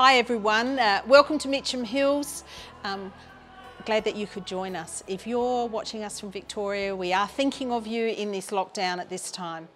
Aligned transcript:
hi 0.00 0.14
everyone. 0.14 0.78
Uh, 0.78 1.02
welcome 1.08 1.38
to 1.38 1.48
Mitcham 1.48 1.82
Hills. 1.82 2.44
Um, 2.84 3.12
glad 3.84 4.04
that 4.04 4.14
you 4.14 4.28
could 4.28 4.46
join 4.46 4.76
us. 4.76 5.02
If 5.08 5.26
you're 5.26 5.66
watching 5.66 6.04
us 6.04 6.20
from 6.20 6.30
Victoria, 6.30 6.94
we 6.94 7.12
are 7.12 7.26
thinking 7.26 7.72
of 7.72 7.84
you 7.84 8.06
in 8.06 8.30
this 8.30 8.50
lockdown 8.50 8.98
at 8.98 9.10
this 9.10 9.32
time. 9.32 9.66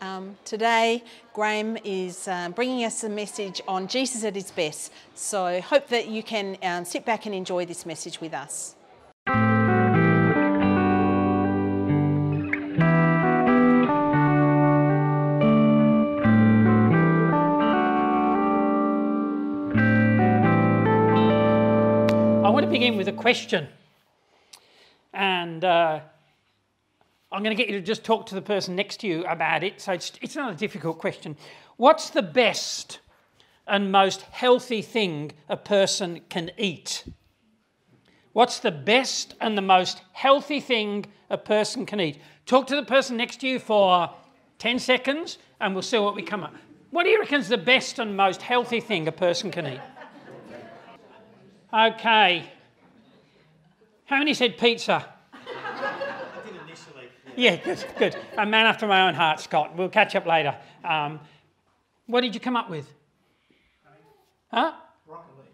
Um, 0.00 0.38
today, 0.46 1.04
Graham 1.34 1.76
is 1.84 2.28
um, 2.28 2.52
bringing 2.52 2.82
us 2.86 3.04
a 3.04 3.10
message 3.10 3.60
on 3.68 3.88
Jesus 3.88 4.24
at 4.24 4.34
his 4.34 4.50
best. 4.50 4.90
So, 5.14 5.60
hope 5.60 5.88
that 5.88 6.08
you 6.08 6.22
can 6.22 6.56
um, 6.62 6.86
sit 6.86 7.04
back 7.04 7.26
and 7.26 7.34
enjoy 7.34 7.66
this 7.66 7.84
message 7.84 8.22
with 8.22 8.32
us. 8.32 8.74
Begin 22.78 22.96
with 22.96 23.08
a 23.08 23.12
question. 23.12 23.66
And 25.12 25.64
uh, 25.64 25.98
I'm 27.32 27.42
going 27.42 27.56
to 27.56 27.60
get 27.60 27.68
you 27.68 27.80
to 27.80 27.84
just 27.84 28.04
talk 28.04 28.26
to 28.26 28.36
the 28.36 28.42
person 28.42 28.76
next 28.76 29.00
to 29.00 29.08
you 29.08 29.24
about 29.24 29.64
it. 29.64 29.80
So 29.80 29.92
it's, 29.92 30.12
it's 30.22 30.36
not 30.36 30.52
a 30.52 30.54
difficult 30.54 30.98
question. 30.98 31.36
What's 31.76 32.10
the 32.10 32.22
best 32.22 33.00
and 33.66 33.90
most 33.90 34.22
healthy 34.30 34.80
thing 34.80 35.32
a 35.48 35.56
person 35.56 36.20
can 36.28 36.52
eat? 36.56 37.04
What's 38.32 38.60
the 38.60 38.70
best 38.70 39.34
and 39.40 39.58
the 39.58 39.62
most 39.62 40.00
healthy 40.12 40.60
thing 40.60 41.06
a 41.30 41.38
person 41.38 41.84
can 41.84 42.00
eat? 42.00 42.20
Talk 42.46 42.68
to 42.68 42.76
the 42.76 42.84
person 42.84 43.16
next 43.16 43.40
to 43.40 43.48
you 43.48 43.58
for 43.58 44.08
10 44.60 44.78
seconds 44.78 45.38
and 45.60 45.74
we'll 45.74 45.82
see 45.82 45.98
what 45.98 46.14
we 46.14 46.22
come 46.22 46.44
up. 46.44 46.54
What 46.90 47.02
do 47.02 47.10
you 47.10 47.18
reckon 47.18 47.40
is 47.40 47.48
the 47.48 47.58
best 47.58 47.98
and 47.98 48.16
most 48.16 48.40
healthy 48.40 48.78
thing 48.78 49.08
a 49.08 49.12
person 49.12 49.50
can 49.50 49.66
eat? 49.66 49.80
Okay, 51.70 52.52
how 54.08 54.18
many 54.18 54.32
said 54.32 54.56
pizza? 54.56 55.04
I 55.32 56.42
did 56.44 56.56
initially. 56.66 57.08
Yeah, 57.36 57.56
good, 57.56 57.84
good. 57.98 58.16
A 58.38 58.46
man 58.46 58.64
after 58.64 58.86
my 58.86 59.06
own 59.06 59.14
heart, 59.14 59.38
Scott. 59.38 59.76
We'll 59.76 59.90
catch 59.90 60.16
up 60.16 60.24
later. 60.24 60.56
Um, 60.82 61.20
what 62.06 62.22
did 62.22 62.34
you 62.34 62.40
come 62.40 62.56
up 62.56 62.70
with? 62.70 62.90
Huh? 64.50 64.72
Broccoli. 65.06 65.44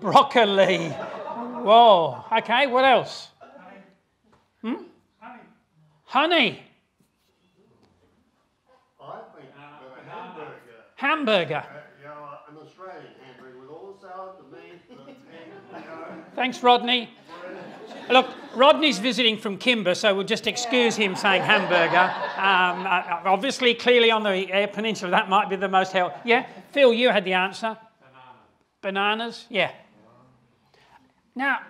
Broccoli. 0.00 0.88
Whoa. 1.64 2.24
Okay, 2.30 2.66
what 2.66 2.84
else? 2.84 3.28
Hmm? 4.60 4.74
Honey. 5.18 5.40
Honey. 6.04 6.62
I 9.00 9.20
think 9.34 9.48
uh, 9.56 10.10
hamburger. 10.10 10.52
Hamburger. 10.96 11.56
Uh, 11.56 11.80
you 12.00 12.06
know, 12.06 12.38
an 12.50 12.66
Australian 12.66 13.14
hamburger 13.24 13.60
with 13.60 13.70
all 13.70 13.94
the 13.94 14.06
salad, 14.06 14.32
the 14.38 14.44
meat, 14.44 14.52
the 14.52 14.52
egg, 14.52 14.52
you 14.52 14.52
know. 14.52 14.53
Thanks, 16.34 16.62
Rodney. 16.62 17.10
Look, 18.10 18.26
Rodney's 18.56 18.98
visiting 18.98 19.38
from 19.38 19.58
Kimba, 19.58 19.96
so 19.96 20.14
we'll 20.14 20.24
just 20.24 20.46
excuse 20.46 20.96
him 20.96 21.14
saying 21.16 21.42
hamburger. 21.42 22.12
Um, 22.36 22.86
uh, 22.86 23.30
obviously, 23.30 23.74
clearly 23.74 24.10
on 24.10 24.22
the 24.22 24.68
Peninsula, 24.72 25.10
that 25.12 25.28
might 25.28 25.48
be 25.48 25.56
the 25.56 25.68
most 25.68 25.92
healthy. 25.92 26.16
Yeah, 26.24 26.46
Phil, 26.72 26.92
you 26.92 27.10
had 27.10 27.24
the 27.24 27.34
answer. 27.34 27.78
Bananas, 28.82 29.46
yeah. 29.48 29.70
Now, 31.34 31.60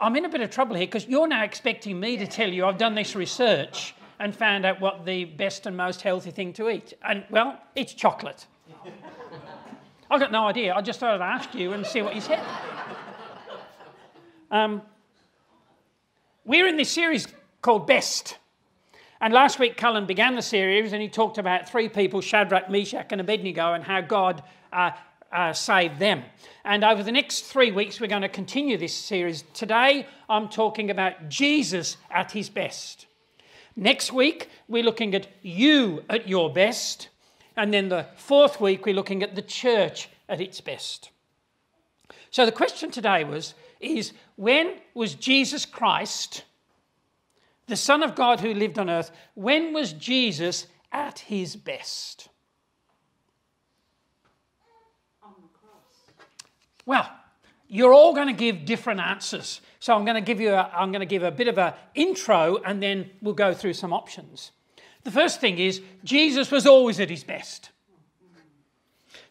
I'm 0.00 0.16
in 0.16 0.24
a 0.24 0.28
bit 0.28 0.40
of 0.40 0.50
trouble 0.50 0.76
here 0.76 0.86
because 0.86 1.06
you're 1.06 1.26
now 1.28 1.44
expecting 1.44 1.98
me 1.98 2.16
to 2.16 2.26
tell 2.26 2.48
you 2.48 2.66
I've 2.66 2.78
done 2.78 2.94
this 2.94 3.16
research 3.16 3.94
and 4.20 4.34
found 4.34 4.66
out 4.66 4.80
what 4.80 5.04
the 5.04 5.24
best 5.24 5.66
and 5.66 5.76
most 5.76 6.02
healthy 6.02 6.30
thing 6.30 6.52
to 6.54 6.68
eat. 6.68 6.92
And, 7.02 7.24
well, 7.30 7.58
it's 7.74 7.94
chocolate. 7.94 8.46
I've 10.10 10.20
got 10.20 10.32
no 10.32 10.46
idea. 10.46 10.74
I 10.74 10.80
just 10.80 11.00
thought 11.00 11.20
I'd 11.20 11.34
ask 11.34 11.54
you 11.54 11.72
and 11.72 11.84
see 11.84 12.00
what 12.00 12.14
you 12.14 12.20
said. 12.22 12.40
Um, 14.50 14.80
we're 16.46 16.66
in 16.66 16.78
this 16.78 16.90
series 16.90 17.26
called 17.60 17.86
Best. 17.86 18.38
And 19.20 19.34
last 19.34 19.58
week, 19.58 19.76
Cullen 19.76 20.06
began 20.06 20.34
the 20.34 20.42
series 20.42 20.94
and 20.94 21.02
he 21.02 21.08
talked 21.08 21.36
about 21.36 21.68
three 21.68 21.90
people 21.90 22.22
Shadrach, 22.22 22.70
Meshach, 22.70 23.08
and 23.10 23.20
Abednego 23.20 23.74
and 23.74 23.84
how 23.84 24.00
God 24.00 24.42
uh, 24.72 24.92
uh, 25.30 25.52
saved 25.52 25.98
them. 25.98 26.22
And 26.64 26.84
over 26.84 27.02
the 27.02 27.12
next 27.12 27.42
three 27.42 27.70
weeks, 27.70 28.00
we're 28.00 28.06
going 28.06 28.22
to 28.22 28.30
continue 28.30 28.78
this 28.78 28.94
series. 28.94 29.44
Today, 29.52 30.06
I'm 30.30 30.48
talking 30.48 30.90
about 30.90 31.28
Jesus 31.28 31.98
at 32.10 32.32
his 32.32 32.48
best. 32.48 33.06
Next 33.76 34.10
week, 34.10 34.48
we're 34.68 34.82
looking 34.82 35.14
at 35.14 35.26
you 35.42 36.02
at 36.08 36.26
your 36.26 36.50
best. 36.50 37.10
And 37.58 37.74
then 37.74 37.88
the 37.88 38.06
fourth 38.14 38.60
week, 38.60 38.86
we're 38.86 38.94
looking 38.94 39.24
at 39.24 39.34
the 39.34 39.42
church 39.42 40.08
at 40.28 40.40
its 40.40 40.60
best. 40.60 41.10
So 42.30 42.46
the 42.46 42.52
question 42.52 42.92
today 42.92 43.24
was 43.24 43.54
is 43.80 44.12
when 44.36 44.74
was 44.94 45.16
Jesus 45.16 45.66
Christ, 45.66 46.44
the 47.66 47.74
Son 47.74 48.04
of 48.04 48.14
God 48.14 48.38
who 48.38 48.54
lived 48.54 48.78
on 48.78 48.88
earth, 48.88 49.10
when 49.34 49.72
was 49.72 49.92
Jesus 49.92 50.68
at 50.92 51.18
his 51.18 51.56
best? 51.56 52.28
Well, 56.86 57.10
you're 57.66 57.92
all 57.92 58.14
going 58.14 58.28
to 58.28 58.32
give 58.32 58.64
different 58.66 59.00
answers. 59.00 59.60
So 59.80 59.96
I'm 59.96 60.04
going 60.04 60.14
to 60.14 60.20
give 60.20 60.40
you 60.40 60.54
a, 60.54 60.70
I'm 60.72 60.92
going 60.92 61.00
to 61.00 61.06
give 61.06 61.24
a 61.24 61.32
bit 61.32 61.48
of 61.48 61.58
an 61.58 61.74
intro 61.96 62.58
and 62.64 62.80
then 62.80 63.10
we'll 63.20 63.34
go 63.34 63.52
through 63.52 63.74
some 63.74 63.92
options. 63.92 64.52
The 65.08 65.14
first 65.14 65.40
thing 65.40 65.58
is 65.58 65.80
Jesus 66.04 66.50
was 66.50 66.66
always 66.66 67.00
at 67.00 67.08
his 67.08 67.24
best. 67.24 67.70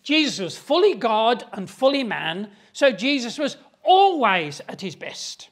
Jesus 0.02 0.40
was 0.40 0.58
fully 0.58 0.96
God 0.96 1.44
and 1.54 1.70
fully 1.70 2.04
man, 2.04 2.50
so 2.74 2.92
Jesus 2.92 3.38
was 3.38 3.58
always 3.84 4.60
at 4.68 4.82
his 4.82 4.96
best, 4.96 5.52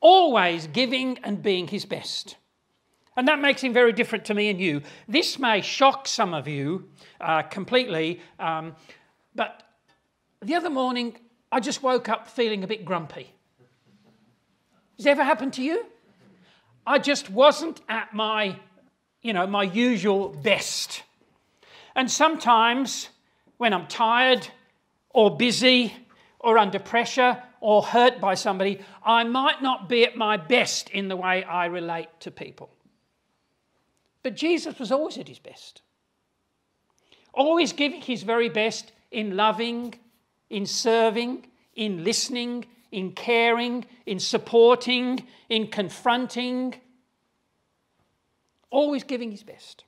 always 0.00 0.68
giving 0.68 1.18
and 1.24 1.42
being 1.42 1.66
his 1.66 1.84
best. 1.84 2.36
And 3.16 3.26
that 3.26 3.40
makes 3.40 3.60
him 3.60 3.72
very 3.72 3.92
different 3.92 4.24
to 4.26 4.34
me 4.34 4.48
and 4.48 4.60
you. 4.60 4.80
This 5.08 5.40
may 5.40 5.60
shock 5.60 6.06
some 6.06 6.34
of 6.34 6.46
you 6.46 6.88
uh, 7.20 7.42
completely, 7.42 8.20
um, 8.38 8.76
but 9.34 9.64
the 10.40 10.54
other 10.54 10.70
morning 10.70 11.18
I 11.50 11.58
just 11.58 11.82
woke 11.82 12.08
up 12.08 12.28
feeling 12.28 12.62
a 12.62 12.68
bit 12.68 12.84
grumpy. 12.84 13.34
Has 14.98 15.06
it 15.06 15.08
ever 15.08 15.24
happened 15.24 15.54
to 15.54 15.64
you? 15.64 15.84
I 16.86 16.98
just 16.98 17.28
wasn't 17.28 17.82
at 17.88 18.14
my, 18.14 18.60
you 19.22 19.32
know, 19.32 19.46
my 19.46 19.64
usual 19.64 20.28
best. 20.28 21.02
And 21.94 22.10
sometimes 22.10 23.08
when 23.56 23.74
I'm 23.74 23.86
tired 23.86 24.48
or 25.10 25.36
busy 25.36 25.94
or 26.38 26.58
under 26.58 26.78
pressure 26.78 27.42
or 27.60 27.82
hurt 27.82 28.20
by 28.20 28.34
somebody, 28.34 28.80
I 29.04 29.24
might 29.24 29.62
not 29.62 29.88
be 29.88 30.04
at 30.04 30.16
my 30.16 30.36
best 30.36 30.90
in 30.90 31.08
the 31.08 31.16
way 31.16 31.42
I 31.42 31.66
relate 31.66 32.08
to 32.20 32.30
people. 32.30 32.70
But 34.22 34.36
Jesus 34.36 34.78
was 34.78 34.92
always 34.92 35.18
at 35.18 35.28
his 35.28 35.38
best, 35.38 35.82
always 37.32 37.72
giving 37.72 38.00
his 38.00 38.22
very 38.22 38.48
best 38.48 38.92
in 39.10 39.36
loving, 39.36 39.94
in 40.50 40.66
serving, 40.66 41.46
in 41.74 42.04
listening, 42.04 42.66
in 42.92 43.12
caring, 43.12 43.84
in 44.06 44.18
supporting, 44.18 45.26
in 45.48 45.68
confronting, 45.68 46.74
always 48.70 49.04
giving 49.04 49.30
his 49.30 49.42
best. 49.42 49.84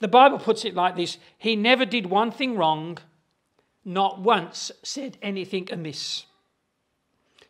The 0.00 0.08
Bible 0.08 0.38
puts 0.38 0.64
it 0.64 0.74
like 0.74 0.96
this 0.96 1.18
He 1.38 1.56
never 1.56 1.84
did 1.84 2.06
one 2.06 2.30
thing 2.30 2.56
wrong, 2.56 2.98
not 3.84 4.20
once 4.20 4.70
said 4.82 5.18
anything 5.22 5.68
amiss. 5.70 6.24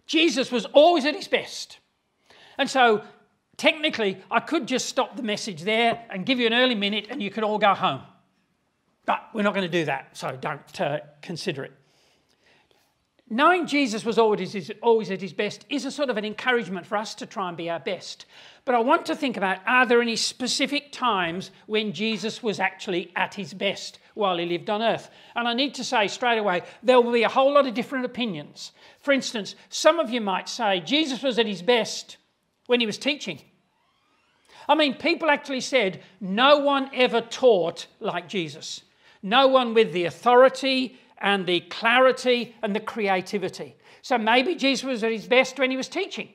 Jesus 0.07 0.51
was 0.51 0.67
always 0.67 1.05
at 1.05 1.15
his 1.15 1.29
best. 1.29 1.79
And 2.59 2.69
so, 2.69 3.05
technically, 3.57 4.19
I 4.31 4.41
could 4.41 4.67
just 4.67 4.87
stop 4.87 5.17
the 5.17 5.23
message 5.23 5.63
there 5.63 6.05
and 6.11 6.27
give 6.27 6.41
you 6.41 6.47
an 6.47 6.53
early 6.53 6.75
minute 6.75 7.07
and 7.11 7.23
you 7.23 7.31
could 7.31 7.45
all 7.45 7.59
go 7.59 7.75
home. 7.75 8.03
But 9.07 9.29
we're 9.33 9.43
not 9.43 9.55
going 9.55 9.71
to 9.71 9.79
do 9.79 9.85
that, 9.87 10.17
so 10.17 10.37
don't 10.37 10.81
uh, 10.81 10.99
consider 11.23 11.65
it. 11.65 11.73
Knowing 13.32 13.65
Jesus 13.65 14.05
was 14.05 14.19
always, 14.19 14.73
always 14.82 15.09
at 15.12 15.21
his 15.21 15.32
best 15.32 15.65
is 15.71 15.85
a 15.85 15.91
sort 15.91 16.11
of 16.11 16.17
an 16.17 16.25
encouragement 16.25 16.85
for 16.85 16.97
us 16.97 17.15
to 17.15 17.25
try 17.25 17.47
and 17.47 17.56
be 17.56 17.71
our 17.71 17.79
best. 17.79 18.27
But 18.65 18.75
I 18.75 18.81
want 18.81 19.06
to 19.06 19.15
think 19.15 19.37
about 19.37 19.61
are 19.69 19.87
there 19.87 20.03
any 20.03 20.17
specific 20.17 20.91
times 20.91 21.53
when 21.67 21.93
Jesus 21.93 22.43
was 22.43 22.59
actually 22.59 23.12
at 23.15 23.35
his 23.35 23.55
best 23.55 24.00
while 24.15 24.37
he 24.37 24.47
lived 24.47 24.69
on 24.69 24.82
earth? 24.82 25.11
And 25.37 25.47
I 25.47 25.55
need 25.55 25.75
to 25.75 25.85
say 25.85 26.09
straight 26.09 26.38
away, 26.38 26.62
there 26.82 27.00
will 27.00 27.12
be 27.12 27.23
a 27.23 27.29
whole 27.29 27.55
lot 27.55 27.69
of 27.69 27.75
different 27.75 28.05
opinions. 28.05 28.73
For 28.99 29.12
instance, 29.12 29.55
some 29.69 30.00
of 30.00 30.11
you 30.11 30.21
might 30.21 30.49
say 30.49 30.81
Jesus 30.81 31.23
was 31.23 31.38
at 31.38 31.47
his 31.47 31.62
best 31.62 32.17
when 32.67 32.81
he 32.81 32.87
was 32.87 32.99
teaching. 32.99 33.41
I 34.69 34.75
mean, 34.75 34.94
people 34.94 35.31
actually 35.31 35.61
said 35.61 36.03
no 36.21 36.59
one 36.59 36.91
ever 36.93 37.21
taught 37.21 37.87
like 38.00 38.29
Jesus. 38.29 38.83
No 39.23 39.47
one 39.47 39.73
with 39.73 39.93
the 39.93 40.06
authority 40.06 40.99
and 41.21 41.47
the 41.47 41.61
clarity 41.61 42.55
and 42.63 42.75
the 42.75 42.81
creativity. 42.81 43.77
So 44.03 44.17
maybe 44.17 44.55
Jesus 44.55 44.85
was 44.85 45.05
at 45.05 45.13
his 45.13 45.27
best 45.27 45.59
when 45.59 45.71
he 45.71 45.77
was 45.77 45.89
teaching. 45.89 46.29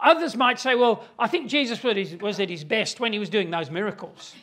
Others 0.00 0.36
might 0.36 0.58
say, 0.58 0.74
well, 0.74 1.04
I 1.18 1.26
think 1.26 1.48
Jesus 1.48 1.82
was 1.82 2.40
at 2.40 2.50
his 2.50 2.64
best 2.64 3.00
when 3.00 3.12
he 3.12 3.18
was 3.18 3.28
doing 3.28 3.50
those 3.50 3.70
miracles. 3.70 4.34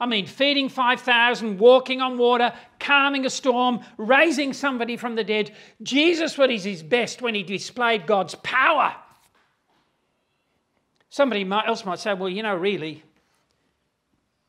I 0.00 0.06
mean, 0.06 0.26
feeding 0.26 0.68
5,000, 0.68 1.58
walking 1.58 2.00
on 2.00 2.18
water, 2.18 2.52
calming 2.78 3.24
a 3.26 3.30
storm, 3.30 3.80
raising 3.96 4.52
somebody 4.52 4.96
from 4.96 5.14
the 5.14 5.24
dead. 5.24 5.52
Jesus 5.82 6.36
was 6.36 6.64
his 6.64 6.82
best 6.82 7.22
when 7.22 7.34
he 7.34 7.42
displayed 7.42 8.06
God's 8.06 8.34
power. 8.36 8.94
Somebody 11.10 11.48
else 11.48 11.84
might 11.84 12.00
say, 12.00 12.12
well, 12.12 12.28
you 12.28 12.42
know, 12.42 12.56
really, 12.56 13.04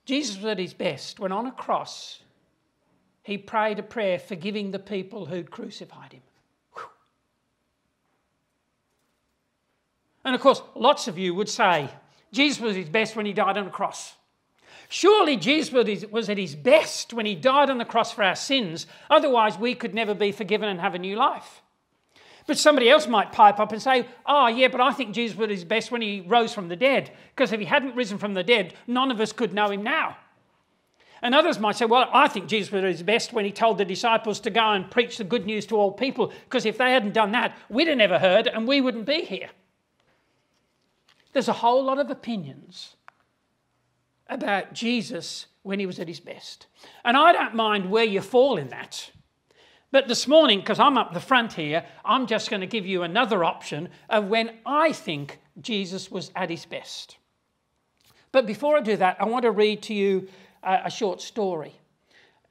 Jesus 0.06 0.38
was 0.38 0.46
at 0.46 0.60
his 0.60 0.74
best 0.74 1.20
when 1.20 1.32
on 1.32 1.46
a 1.46 1.52
cross 1.52 2.22
he 3.26 3.40
prayed 3.40 3.80
a 3.80 3.84
prayer 3.84 4.20
forgiving 4.20 4.70
the 4.70 4.78
people 4.78 5.26
who'd 5.26 5.50
crucified 5.50 6.14
him. 6.14 6.22
Whew. 6.76 6.84
And 10.24 10.36
of 10.36 10.42
course, 10.42 10.62
lots 10.76 11.08
of 11.08 11.18
you 11.18 11.34
would 11.34 11.50
say 11.50 11.90
Jesus 12.32 12.62
was 12.62 12.76
his 12.76 12.88
best 12.88 13.16
when 13.16 13.26
he 13.26 13.34
died 13.34 13.58
on 13.58 13.66
the 13.66 13.72
cross. 13.72 14.14
Surely 14.90 15.38
Jesus 15.38 15.74
was 16.12 16.30
at 16.30 16.38
his 16.38 16.54
best 16.54 17.14
when 17.14 17.26
he 17.26 17.34
died 17.34 17.72
on 17.72 17.80
the 17.80 17.84
cross 17.84 18.12
for 18.12 18.24
our 18.24 18.36
sins, 18.36 18.86
otherwise, 19.10 19.58
we 19.58 19.74
could 19.74 19.96
never 19.96 20.14
be 20.14 20.32
forgiven 20.32 20.70
and 20.70 20.80
have 20.80 20.94
a 20.94 21.00
new 21.00 21.16
life. 21.16 21.64
But 22.46 22.60
somebody 22.60 22.92
else 22.92 23.08
might 23.08 23.32
pipe 23.32 23.60
up 23.60 23.72
and 23.72 23.82
say, 23.82 24.06
Oh, 24.28 24.46
yeah, 24.46 24.68
but 24.68 24.82
I 24.82 24.92
think 24.92 25.16
Jesus 25.16 25.36
was 25.36 25.50
his 25.50 25.64
best 25.64 25.90
when 25.90 26.04
he 26.04 26.22
rose 26.22 26.54
from 26.54 26.68
the 26.68 26.76
dead, 26.76 27.10
because 27.36 27.52
if 27.52 27.60
he 27.60 27.66
hadn't 27.66 27.96
risen 27.96 28.20
from 28.20 28.36
the 28.36 28.44
dead, 28.44 28.76
none 28.86 29.10
of 29.10 29.20
us 29.20 29.32
could 29.32 29.52
know 29.52 29.72
him 29.72 29.82
now. 29.82 30.16
And 31.26 31.34
others 31.34 31.58
might 31.60 31.76
say, 31.76 31.86
well, 31.86 32.08
I 32.14 32.28
think 32.28 32.46
Jesus 32.46 32.72
was 32.72 32.84
at 32.84 32.92
his 32.92 33.02
best 33.02 33.34
when 33.34 33.46
he 33.46 33.52
told 33.52 33.80
the 33.80 33.84
disciples 33.84 34.40
to 34.42 34.52
go 34.52 34.74
and 34.74 34.92
preach 34.92 35.18
the 35.18 35.24
good 35.24 35.48
news 35.48 35.66
to 35.66 35.76
all 35.76 35.92
people, 35.92 36.32
because 36.44 36.68
if 36.68 36.78
they 36.78 36.92
hadn't 36.92 37.16
done 37.16 37.32
that, 37.32 37.58
we'd 37.68 37.88
have 37.88 37.98
never 37.98 38.20
heard 38.20 38.46
and 38.46 38.68
we 38.68 38.80
wouldn't 38.80 39.08
be 39.08 39.22
here. 39.22 39.50
There's 41.34 41.48
a 41.48 41.54
whole 41.54 41.84
lot 41.84 41.98
of 41.98 42.12
opinions 42.12 42.96
about 44.28 44.74
Jesus 44.74 45.48
when 45.64 45.80
he 45.80 45.88
was 45.88 46.00
at 46.00 46.08
his 46.08 46.20
best. 46.20 46.68
And 47.04 47.18
I 47.18 47.34
don't 47.34 47.56
mind 47.56 47.90
where 47.90 48.04
you 48.04 48.22
fall 48.22 48.58
in 48.58 48.68
that. 48.68 49.10
But 49.90 50.08
this 50.08 50.28
morning, 50.28 50.60
because 50.60 50.80
I'm 50.80 50.96
up 50.96 51.16
the 51.16 51.20
front 51.20 51.54
here, 51.54 51.86
I'm 52.06 52.28
just 52.28 52.52
going 52.52 52.62
to 52.62 52.68
give 52.68 52.86
you 52.86 53.02
another 53.02 53.44
option 53.44 53.90
of 54.12 54.28
when 54.28 54.52
I 54.64 54.92
think 54.92 55.40
Jesus 55.60 56.12
was 56.12 56.30
at 56.36 56.52
his 56.52 56.66
best. 56.66 57.18
But 58.32 58.46
before 58.46 58.78
I 58.78 58.82
do 58.82 58.98
that, 58.98 59.18
I 59.20 59.26
want 59.26 59.42
to 59.44 59.52
read 59.52 59.82
to 59.84 59.96
you 59.96 60.28
a, 60.66 60.82
a 60.86 60.92
short 60.92 61.22
story. 61.22 61.74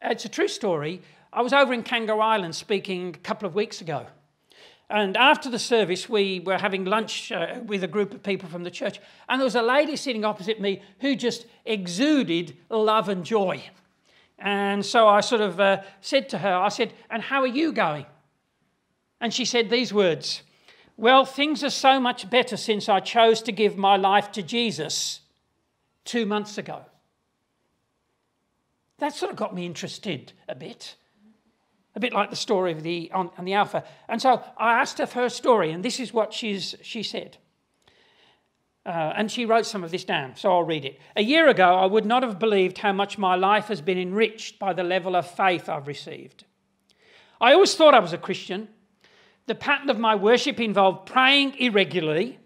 It's 0.01 0.25
a 0.25 0.29
true 0.29 0.49
story. 0.49 1.03
I 1.33 1.43
was 1.43 1.53
over 1.53 1.73
in 1.73 1.83
Kangaroo 1.83 2.21
Island 2.21 2.55
speaking 2.55 3.09
a 3.09 3.19
couple 3.19 3.47
of 3.47 3.55
weeks 3.55 3.81
ago. 3.81 4.07
And 4.91 5.17
after 5.17 5.51
the 5.51 5.59
service, 5.59 6.09
we 6.09 6.41
were 6.41 6.59
having 6.59 6.85
lunch 6.85 7.33
uh, 7.33 7.61
with 7.65 7.83
a 7.83 7.89
group 7.89 8.13
of 8.15 8.23
people 8.23 8.49
from 8.49 8.65
the 8.65 8.71
church. 8.71 9.01
And 9.29 9.41
there 9.41 9.45
was 9.45 9.55
a 9.55 9.63
lady 9.63 9.97
sitting 9.97 10.25
opposite 10.25 10.61
me 10.61 10.83
who 11.01 11.17
just 11.17 11.47
exuded 11.65 12.57
love 12.69 13.09
and 13.09 13.25
joy. 13.25 13.63
And 14.39 14.85
so 14.85 15.09
I 15.09 15.21
sort 15.21 15.41
of 15.41 15.59
uh, 15.59 15.83
said 16.01 16.29
to 16.31 16.39
her, 16.39 16.55
I 16.55 16.69
said, 16.69 16.93
And 17.11 17.23
how 17.23 17.41
are 17.41 17.47
you 17.47 17.73
going? 17.73 18.07
And 19.21 19.33
she 19.33 19.47
said 19.47 19.71
these 19.71 19.93
words 19.93 20.43
Well, 20.99 21.25
things 21.25 21.65
are 21.65 21.71
so 21.71 21.99
much 21.99 22.29
better 22.29 22.59
since 22.59 22.89
I 22.89 23.01
chose 23.01 23.41
to 23.43 23.53
give 23.53 23.79
my 23.79 23.97
life 23.97 24.31
to 24.33 24.43
Jesus 24.43 25.21
two 26.05 26.27
months 26.27 26.59
ago. 26.59 26.85
That 29.05 29.15
sort 29.15 29.31
of 29.31 29.37
got 29.37 29.55
me 29.55 29.67
interested 29.67 30.33
a 30.49 30.55
bit. 30.55 30.95
A 31.95 32.01
bit 32.01 32.15
like 32.15 32.31
the 32.31 32.37
story 32.37 32.73
of 32.73 32.83
the, 32.83 33.11
on, 33.13 33.31
on 33.37 33.45
the 33.45 33.53
Alpha. 33.53 33.85
And 34.09 34.21
so 34.21 34.43
I 34.57 34.81
asked 34.81 34.97
her 34.97 35.05
for 35.05 35.19
her 35.19 35.29
story, 35.29 35.73
and 35.73 35.85
this 35.85 36.01
is 36.01 36.15
what 36.15 36.33
she's, 36.33 36.75
she 36.81 37.03
said. 37.03 37.37
Uh, 38.87 39.13
and 39.15 39.31
she 39.31 39.45
wrote 39.45 39.67
some 39.67 39.85
of 39.85 39.91
this 39.91 40.05
down, 40.05 40.37
so 40.37 40.51
I'll 40.51 40.63
read 40.63 40.87
it. 40.87 40.99
A 41.17 41.23
year 41.23 41.51
ago, 41.51 41.75
I 41.75 41.85
would 41.85 42.07
not 42.07 42.23
have 42.23 42.39
believed 42.39 42.79
how 42.79 42.95
much 42.95 43.19
my 43.19 43.35
life 43.35 43.67
has 43.67 43.83
been 43.83 43.99
enriched 43.99 44.59
by 44.59 44.73
the 44.73 44.83
level 44.83 45.15
of 45.17 45.31
faith 45.31 45.69
I've 45.69 45.87
received. 45.87 46.47
I 47.43 47.53
always 47.53 47.75
thought 47.75 47.93
I 47.93 47.99
was 48.01 48.15
a 48.15 48.19
Christian. 48.19 48.69
The 49.45 49.55
pattern 49.55 49.91
of 49.91 49.99
my 49.99 50.15
worship 50.15 50.59
involved 50.59 51.05
praying 51.05 51.57
irregularly, 51.59 52.39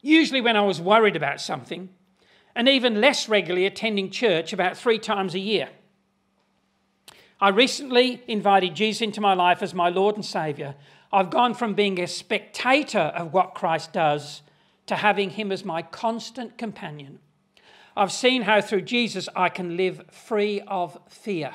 usually 0.00 0.40
when 0.40 0.56
I 0.56 0.62
was 0.62 0.80
worried 0.80 1.14
about 1.14 1.40
something, 1.40 1.90
and 2.56 2.68
even 2.68 3.00
less 3.00 3.28
regularly 3.28 3.66
attending 3.66 4.10
church 4.10 4.52
about 4.52 4.76
three 4.76 4.98
times 4.98 5.36
a 5.36 5.38
year. 5.38 5.68
I 7.42 7.48
recently 7.48 8.22
invited 8.28 8.76
Jesus 8.76 9.02
into 9.02 9.20
my 9.20 9.34
life 9.34 9.62
as 9.62 9.74
my 9.74 9.88
Lord 9.88 10.14
and 10.14 10.24
Saviour. 10.24 10.76
I've 11.12 11.30
gone 11.30 11.54
from 11.54 11.74
being 11.74 11.98
a 11.98 12.06
spectator 12.06 13.00
of 13.00 13.32
what 13.32 13.52
Christ 13.52 13.92
does 13.92 14.42
to 14.86 14.94
having 14.94 15.30
Him 15.30 15.50
as 15.50 15.64
my 15.64 15.82
constant 15.82 16.56
companion. 16.56 17.18
I've 17.96 18.12
seen 18.12 18.42
how 18.42 18.60
through 18.60 18.82
Jesus 18.82 19.28
I 19.34 19.48
can 19.48 19.76
live 19.76 20.04
free 20.12 20.60
of 20.68 20.96
fear. 21.08 21.54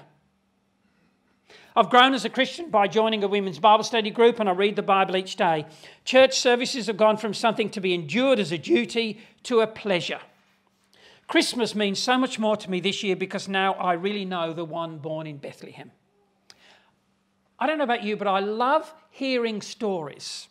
I've 1.73 1.89
grown 1.89 2.13
as 2.13 2.25
a 2.25 2.29
Christian 2.29 2.69
by 2.69 2.89
joining 2.89 3.23
a 3.23 3.29
women's 3.29 3.59
Bible 3.59 3.85
study 3.85 4.11
group 4.11 4.41
and 4.41 4.49
I 4.49 4.51
read 4.51 4.75
the 4.75 4.81
Bible 4.81 5.15
each 5.15 5.37
day. 5.37 5.67
Church 6.03 6.37
services 6.37 6.87
have 6.87 6.97
gone 6.97 7.15
from 7.15 7.33
something 7.33 7.69
to 7.69 7.79
be 7.79 7.93
endured 7.93 8.39
as 8.39 8.51
a 8.51 8.57
duty 8.57 9.21
to 9.43 9.61
a 9.61 9.67
pleasure. 9.67 10.19
Christmas 11.27 11.75
means 11.75 11.99
so 11.99 12.17
much 12.17 12.39
more 12.39 12.55
to 12.55 12.71
me 12.71 12.79
this 12.79 13.03
year 13.03 13.15
because 13.15 13.49
now 13.49 13.73
I 13.73 13.93
really 13.93 14.23
know 14.23 14.53
the 14.53 14.63
one 14.63 14.97
born 14.97 15.27
in 15.27 15.37
Bethlehem. 15.37 15.91
I 17.59 17.67
don't 17.67 17.77
know 17.77 17.83
about 17.83 18.03
you, 18.03 18.15
but 18.15 18.27
I 18.27 18.39
love 18.39 18.93
hearing 19.09 19.61
stories 19.61 20.47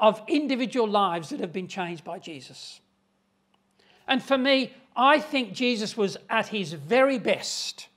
of 0.00 0.20
individual 0.26 0.88
lives 0.88 1.28
that 1.28 1.40
have 1.40 1.52
been 1.52 1.68
changed 1.68 2.04
by 2.04 2.18
Jesus. 2.18 2.80
And 4.08 4.22
for 4.22 4.36
me, 4.36 4.72
I 4.96 5.20
think 5.20 5.52
Jesus 5.52 5.96
was 5.96 6.16
at 6.28 6.48
his 6.48 6.72
very 6.72 7.18
best 7.18 7.88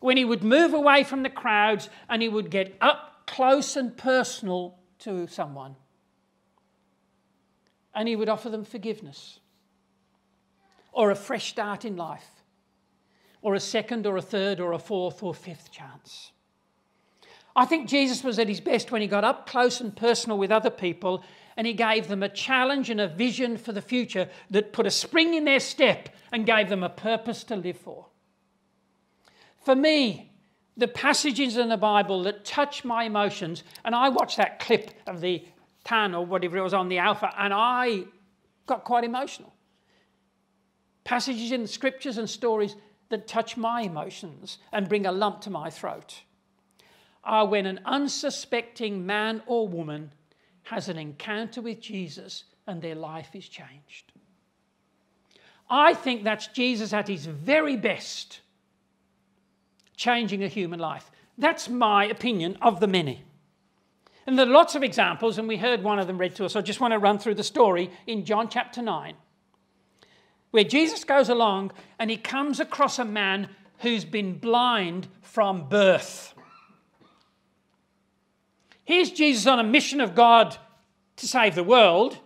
when 0.00 0.16
he 0.16 0.24
would 0.24 0.42
move 0.42 0.74
away 0.74 1.04
from 1.04 1.22
the 1.22 1.30
crowds 1.30 1.90
and 2.08 2.22
he 2.22 2.28
would 2.28 2.50
get 2.50 2.76
up 2.80 3.26
close 3.26 3.76
and 3.76 3.96
personal 3.96 4.76
to 5.00 5.28
someone. 5.28 5.76
And 7.94 8.08
he 8.08 8.16
would 8.16 8.28
offer 8.28 8.50
them 8.50 8.64
forgiveness 8.64 9.40
or 10.98 11.12
a 11.12 11.14
fresh 11.14 11.50
start 11.50 11.84
in 11.84 11.96
life, 11.96 12.28
or 13.40 13.54
a 13.54 13.60
second, 13.60 14.04
or 14.04 14.16
a 14.16 14.20
third, 14.20 14.58
or 14.58 14.72
a 14.72 14.78
fourth, 14.80 15.22
or 15.22 15.32
fifth 15.32 15.70
chance. 15.70 16.32
I 17.54 17.66
think 17.66 17.88
Jesus 17.88 18.24
was 18.24 18.40
at 18.40 18.48
his 18.48 18.60
best 18.60 18.90
when 18.90 19.00
he 19.00 19.06
got 19.06 19.22
up 19.22 19.48
close 19.48 19.80
and 19.80 19.94
personal 19.94 20.38
with 20.38 20.50
other 20.50 20.70
people 20.70 21.22
and 21.56 21.68
he 21.68 21.72
gave 21.72 22.08
them 22.08 22.24
a 22.24 22.28
challenge 22.28 22.90
and 22.90 23.00
a 23.00 23.06
vision 23.06 23.56
for 23.56 23.70
the 23.70 23.80
future 23.80 24.28
that 24.50 24.72
put 24.72 24.86
a 24.86 24.90
spring 24.90 25.34
in 25.34 25.44
their 25.44 25.60
step 25.60 26.08
and 26.32 26.46
gave 26.46 26.68
them 26.68 26.82
a 26.82 26.88
purpose 26.88 27.44
to 27.44 27.54
live 27.54 27.78
for. 27.78 28.06
For 29.64 29.76
me, 29.76 30.32
the 30.76 30.88
passages 30.88 31.56
in 31.56 31.68
the 31.68 31.76
Bible 31.76 32.24
that 32.24 32.44
touch 32.44 32.84
my 32.84 33.04
emotions, 33.04 33.62
and 33.84 33.94
I 33.94 34.08
watched 34.08 34.36
that 34.36 34.58
clip 34.58 34.90
of 35.06 35.20
the 35.20 35.44
Tan 35.84 36.14
or 36.14 36.26
whatever 36.26 36.58
it 36.58 36.62
was 36.62 36.74
on 36.74 36.88
the 36.88 36.98
Alpha, 36.98 37.32
and 37.38 37.54
I 37.54 38.04
got 38.66 38.82
quite 38.82 39.04
emotional 39.04 39.52
passages 41.08 41.52
in 41.52 41.62
the 41.62 41.68
scriptures 41.68 42.18
and 42.18 42.28
stories 42.28 42.76
that 43.08 43.26
touch 43.26 43.56
my 43.56 43.80
emotions 43.80 44.58
and 44.72 44.90
bring 44.90 45.06
a 45.06 45.10
lump 45.10 45.40
to 45.40 45.48
my 45.48 45.70
throat 45.70 46.20
are 47.24 47.46
when 47.46 47.64
an 47.64 47.80
unsuspecting 47.86 49.06
man 49.06 49.42
or 49.46 49.66
woman 49.66 50.12
has 50.64 50.86
an 50.86 50.98
encounter 50.98 51.62
with 51.62 51.80
Jesus 51.80 52.44
and 52.66 52.82
their 52.82 52.94
life 52.94 53.30
is 53.34 53.48
changed. 53.48 54.12
I 55.70 55.94
think 55.94 56.24
that's 56.24 56.48
Jesus 56.48 56.92
at 56.92 57.08
his 57.08 57.24
very 57.24 57.76
best, 57.76 58.40
changing 59.96 60.44
a 60.44 60.48
human 60.48 60.78
life. 60.78 61.10
That's 61.38 61.70
my 61.70 62.04
opinion 62.04 62.58
of 62.60 62.80
the 62.80 62.86
many. 62.86 63.24
And 64.26 64.38
there 64.38 64.46
are 64.46 64.50
lots 64.50 64.74
of 64.74 64.82
examples, 64.82 65.38
and 65.38 65.48
we 65.48 65.56
heard 65.56 65.82
one 65.82 65.98
of 65.98 66.06
them 66.06 66.18
read 66.18 66.34
to 66.34 66.44
us. 66.44 66.54
I 66.54 66.60
just 66.60 66.80
want 66.80 66.92
to 66.92 66.98
run 66.98 67.18
through 67.18 67.36
the 67.36 67.44
story 67.44 67.90
in 68.06 68.26
John 68.26 68.50
chapter 68.50 68.82
9 68.82 69.14
where 70.50 70.64
Jesus 70.64 71.04
goes 71.04 71.28
along 71.28 71.72
and 71.98 72.10
he 72.10 72.16
comes 72.16 72.60
across 72.60 72.98
a 72.98 73.04
man 73.04 73.48
who's 73.78 74.04
been 74.04 74.38
blind 74.38 75.08
from 75.20 75.68
birth. 75.68 76.34
Here's 78.84 79.10
Jesus 79.10 79.46
on 79.46 79.60
a 79.60 79.64
mission 79.64 80.00
of 80.00 80.14
God 80.14 80.56
to 81.16 81.28
save 81.28 81.54
the 81.54 81.64
world, 81.64 82.18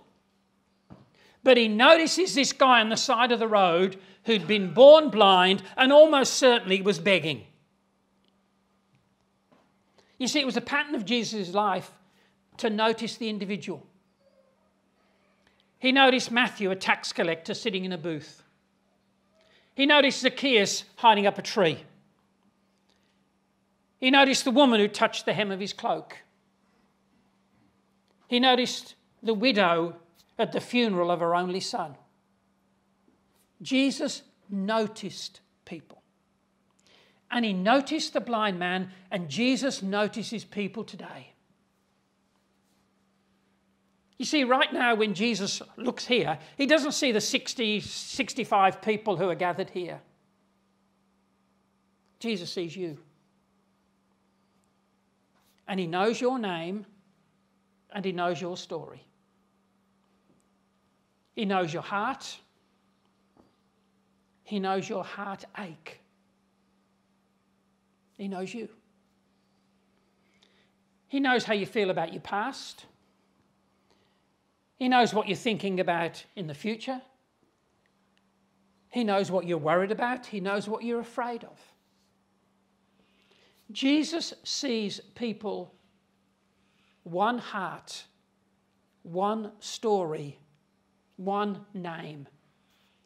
but 1.42 1.56
he 1.56 1.66
notices 1.66 2.34
this 2.34 2.52
guy 2.52 2.80
on 2.80 2.88
the 2.88 2.96
side 2.96 3.32
of 3.32 3.40
the 3.40 3.48
road 3.48 3.98
who'd 4.24 4.46
been 4.46 4.72
born 4.72 5.10
blind 5.10 5.62
and 5.76 5.92
almost 5.92 6.34
certainly 6.34 6.80
was 6.80 7.00
begging. 7.00 7.44
You 10.18 10.28
see, 10.28 10.38
it 10.38 10.46
was 10.46 10.56
a 10.56 10.60
pattern 10.60 10.94
of 10.94 11.04
Jesus' 11.04 11.52
life 11.52 11.90
to 12.58 12.70
notice 12.70 13.16
the 13.16 13.28
individual. 13.28 13.84
He 15.82 15.90
noticed 15.90 16.30
Matthew, 16.30 16.70
a 16.70 16.76
tax 16.76 17.12
collector, 17.12 17.54
sitting 17.54 17.84
in 17.84 17.90
a 17.90 17.98
booth. 17.98 18.44
He 19.74 19.84
noticed 19.84 20.20
Zacchaeus 20.20 20.84
hiding 20.94 21.26
up 21.26 21.38
a 21.38 21.42
tree. 21.42 21.82
He 23.98 24.08
noticed 24.12 24.44
the 24.44 24.52
woman 24.52 24.78
who 24.78 24.86
touched 24.86 25.24
the 25.24 25.32
hem 25.32 25.50
of 25.50 25.58
his 25.58 25.72
cloak. 25.72 26.18
He 28.28 28.38
noticed 28.38 28.94
the 29.24 29.34
widow 29.34 29.96
at 30.38 30.52
the 30.52 30.60
funeral 30.60 31.10
of 31.10 31.18
her 31.18 31.34
only 31.34 31.58
son. 31.58 31.96
Jesus 33.60 34.22
noticed 34.48 35.40
people. 35.64 36.00
And 37.28 37.44
he 37.44 37.52
noticed 37.52 38.12
the 38.12 38.20
blind 38.20 38.56
man, 38.56 38.92
and 39.10 39.28
Jesus 39.28 39.82
notices 39.82 40.44
people 40.44 40.84
today. 40.84 41.32
You 44.22 44.26
see, 44.26 44.44
right 44.44 44.72
now, 44.72 44.94
when 44.94 45.14
Jesus 45.14 45.60
looks 45.76 46.06
here, 46.06 46.38
he 46.56 46.64
doesn't 46.64 46.92
see 46.92 47.10
the 47.10 47.20
60, 47.20 47.80
65 47.80 48.80
people 48.80 49.16
who 49.16 49.28
are 49.28 49.34
gathered 49.34 49.68
here. 49.70 50.00
Jesus 52.20 52.52
sees 52.52 52.76
you. 52.76 52.98
And 55.66 55.80
he 55.80 55.88
knows 55.88 56.20
your 56.20 56.38
name, 56.38 56.86
and 57.90 58.04
he 58.04 58.12
knows 58.12 58.40
your 58.40 58.56
story. 58.56 59.04
He 61.34 61.44
knows 61.44 61.74
your 61.74 61.82
heart. 61.82 62.38
He 64.44 64.60
knows 64.60 64.88
your 64.88 65.02
heartache. 65.02 65.98
He 68.16 68.28
knows 68.28 68.54
you. 68.54 68.68
He 71.08 71.18
knows 71.18 71.42
how 71.42 71.54
you 71.54 71.66
feel 71.66 71.90
about 71.90 72.12
your 72.12 72.22
past. 72.22 72.86
He 74.76 74.88
knows 74.88 75.14
what 75.14 75.28
you're 75.28 75.36
thinking 75.36 75.80
about 75.80 76.24
in 76.34 76.46
the 76.46 76.54
future. 76.54 77.00
He 78.90 79.04
knows 79.04 79.30
what 79.30 79.46
you're 79.46 79.58
worried 79.58 79.90
about. 79.90 80.26
He 80.26 80.40
knows 80.40 80.68
what 80.68 80.82
you're 80.84 81.00
afraid 81.00 81.44
of. 81.44 81.58
Jesus 83.70 84.34
sees 84.44 85.00
people 85.14 85.72
one 87.04 87.38
heart, 87.38 88.04
one 89.02 89.52
story, 89.60 90.38
one 91.16 91.64
name, 91.74 92.28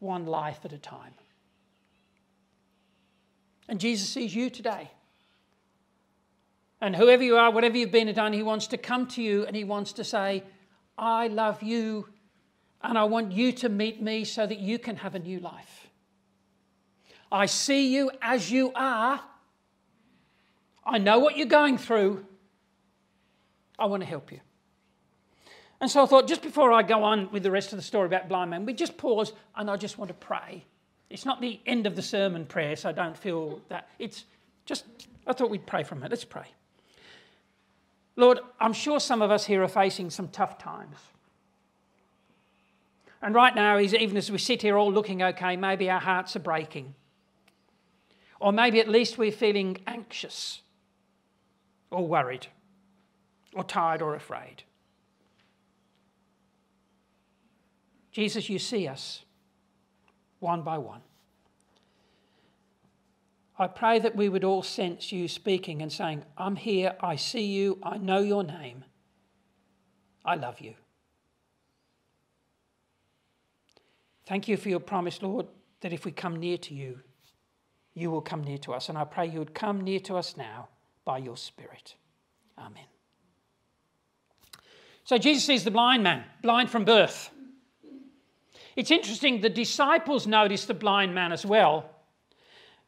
one 0.01 0.27
life 0.27 0.61
at 0.65 0.73
a 0.73 0.79
time. 0.79 1.15
And 3.69 3.81
Jesus 3.81 4.09
sees 4.09 4.35
you 4.35 4.51
today. 4.51 4.91
And 6.81 6.95
whoever 6.95 7.23
you 7.23 7.37
are, 7.37 7.51
whatever 7.51 7.77
you've 7.77 7.91
been 7.91 8.09
and 8.09 8.17
done, 8.17 8.33
He 8.33 8.43
wants 8.43 8.67
to 8.69 8.77
come 8.77 9.07
to 9.09 9.23
you 9.23 9.45
and 9.47 9.57
He 9.57 9.65
wants 9.65 9.93
to 9.95 10.05
say, 10.05 10.43
I 10.99 11.29
love 11.29 11.63
you 11.63 12.09
and 12.83 12.97
I 12.97 13.05
want 13.05 13.33
you 13.33 13.53
to 13.53 13.69
meet 13.69 14.01
me 14.01 14.25
so 14.25 14.47
that 14.47 14.59
you 14.59 14.79
can 14.79 14.97
have 14.97 15.15
a 15.15 15.19
new 15.19 15.41
life. 15.41 15.89
I 17.31 17.47
see 17.47 17.93
you 17.95 18.11
as 18.23 18.51
you 18.51 18.73
are. 18.75 19.21
I 20.85 20.99
know 20.99 21.19
what 21.19 21.37
you're 21.37 21.47
going 21.47 21.79
through. 21.79 22.25
I 23.79 23.87
want 23.87 24.03
to 24.03 24.09
help 24.09 24.31
you. 24.31 24.41
And 25.81 25.91
so 25.91 26.03
I 26.03 26.07
thought, 26.07 26.27
just 26.27 26.43
before 26.43 26.73
I 26.73 26.83
go 26.83 27.05
on 27.05 27.31
with 27.33 27.43
the 27.43 27.51
rest 27.51 27.73
of 27.73 27.77
the 27.77 27.83
story 27.83 28.07
about 28.07 28.29
blind 28.29 28.51
man, 28.51 28.65
we 28.65 28.73
just 28.73 28.97
pause 28.97 29.33
and 29.57 29.71
I 29.71 29.77
just 29.77 29.99
want 29.99 30.09
to 30.09 30.15
pray. 30.15 30.65
It's 31.11 31.27
not 31.27 31.41
the 31.41 31.61
end 31.67 31.87
of 31.87 31.95
the 31.95 32.03
sermon 32.03 32.47
prayer, 32.47 32.77
so 32.77 32.89
I 32.89 32.93
don't 32.93 33.17
feel 33.17 33.61
that. 33.69 33.89
It's 33.99 34.25
just, 34.65 34.85
I 35.27 35.33
thought 35.33 35.51
we'd 35.51 35.67
pray 35.67 35.83
from 35.83 36.03
it. 36.03 36.11
Let's 36.11 36.25
pray. 36.25 36.47
Lord, 38.17 38.41
I'm 38.59 38.73
sure 38.73 38.99
some 38.99 39.21
of 39.21 39.31
us 39.31 39.45
here 39.45 39.63
are 39.63 39.69
facing 39.69 40.11
some 40.11 40.29
tough 40.29 40.59
times. 40.59 40.97
And 43.23 43.35
right 43.35 43.55
now, 43.55 43.79
even 43.79 44.17
as 44.17 44.31
we 44.31 44.39
sit 44.39 44.63
here 44.63 44.77
all 44.77 44.93
looking 44.93 45.23
okay, 45.23 45.57
maybe 45.57 45.91
our 45.91 46.01
hearts 46.01 46.37
are 46.37 46.41
breaking. 46.41 46.95
Or 48.41 48.53
maybe 48.53 48.81
at 48.81 48.89
least 48.89 49.19
we're 49.19 49.33
feeling 49.33 49.79
anxious 49.87 50.61
or 51.91 52.07
worried 52.07 52.47
or 53.55 53.65
tired 53.65 54.03
or 54.03 54.15
afraid. 54.15 54.63
Jesus, 58.13 58.49
you 58.49 58.59
see 58.59 58.87
us 58.89 59.25
one 60.41 60.63
by 60.63 60.79
one. 60.79 61.01
I 63.59 63.67
pray 63.69 63.99
that 63.99 64.15
we 64.15 64.29
would 64.29 64.45
all 64.45 64.63
sense 64.63 65.13
you 65.13 65.29
speaking 65.29 65.81
and 65.81 65.91
saying, 65.91 66.25
I'm 66.37 66.57
here, 66.57 66.95
I 67.01 67.17
see 67.17 67.47
you, 67.47 67.79
I 67.83 67.97
know 67.97 68.19
your 68.19 68.45
name, 68.45 68.85
I 70.25 70.35
love 70.35 70.61
you. 70.61 70.75
Thank 74.27 74.49
you 74.49 74.57
for 74.57 74.69
your 74.69 74.81
promise, 74.81 75.23
Lord, 75.23 75.47
that 75.81 75.93
if 75.93 76.05
we 76.05 76.13
come 76.13 76.37
near 76.37 76.59
to 76.59 76.75
you, 76.75 77.01
you 77.95 78.11
will 78.11 78.21
come 78.21 78.43
near 78.43 78.59
to 78.59 78.75
us. 78.75 78.89
And 78.89 78.99
I 78.99 79.05
pray 79.05 79.27
you 79.27 79.39
would 79.39 79.55
come 79.55 79.81
near 79.81 80.01
to 80.01 80.17
us 80.17 80.37
now 80.37 80.69
by 81.05 81.19
your 81.19 81.37
Spirit. 81.37 81.95
Amen. 82.59 82.85
So 85.05 85.17
Jesus 85.17 85.45
sees 85.45 85.65
the 85.65 85.71
blind 85.71 86.03
man, 86.03 86.25
blind 86.43 86.69
from 86.69 86.85
birth. 86.85 87.31
It's 88.75 88.91
interesting, 88.91 89.41
the 89.41 89.49
disciples 89.49 90.27
notice 90.27 90.67
the 90.67 90.75
blind 90.75 91.15
man 91.15 91.33
as 91.33 91.47
well 91.47 91.96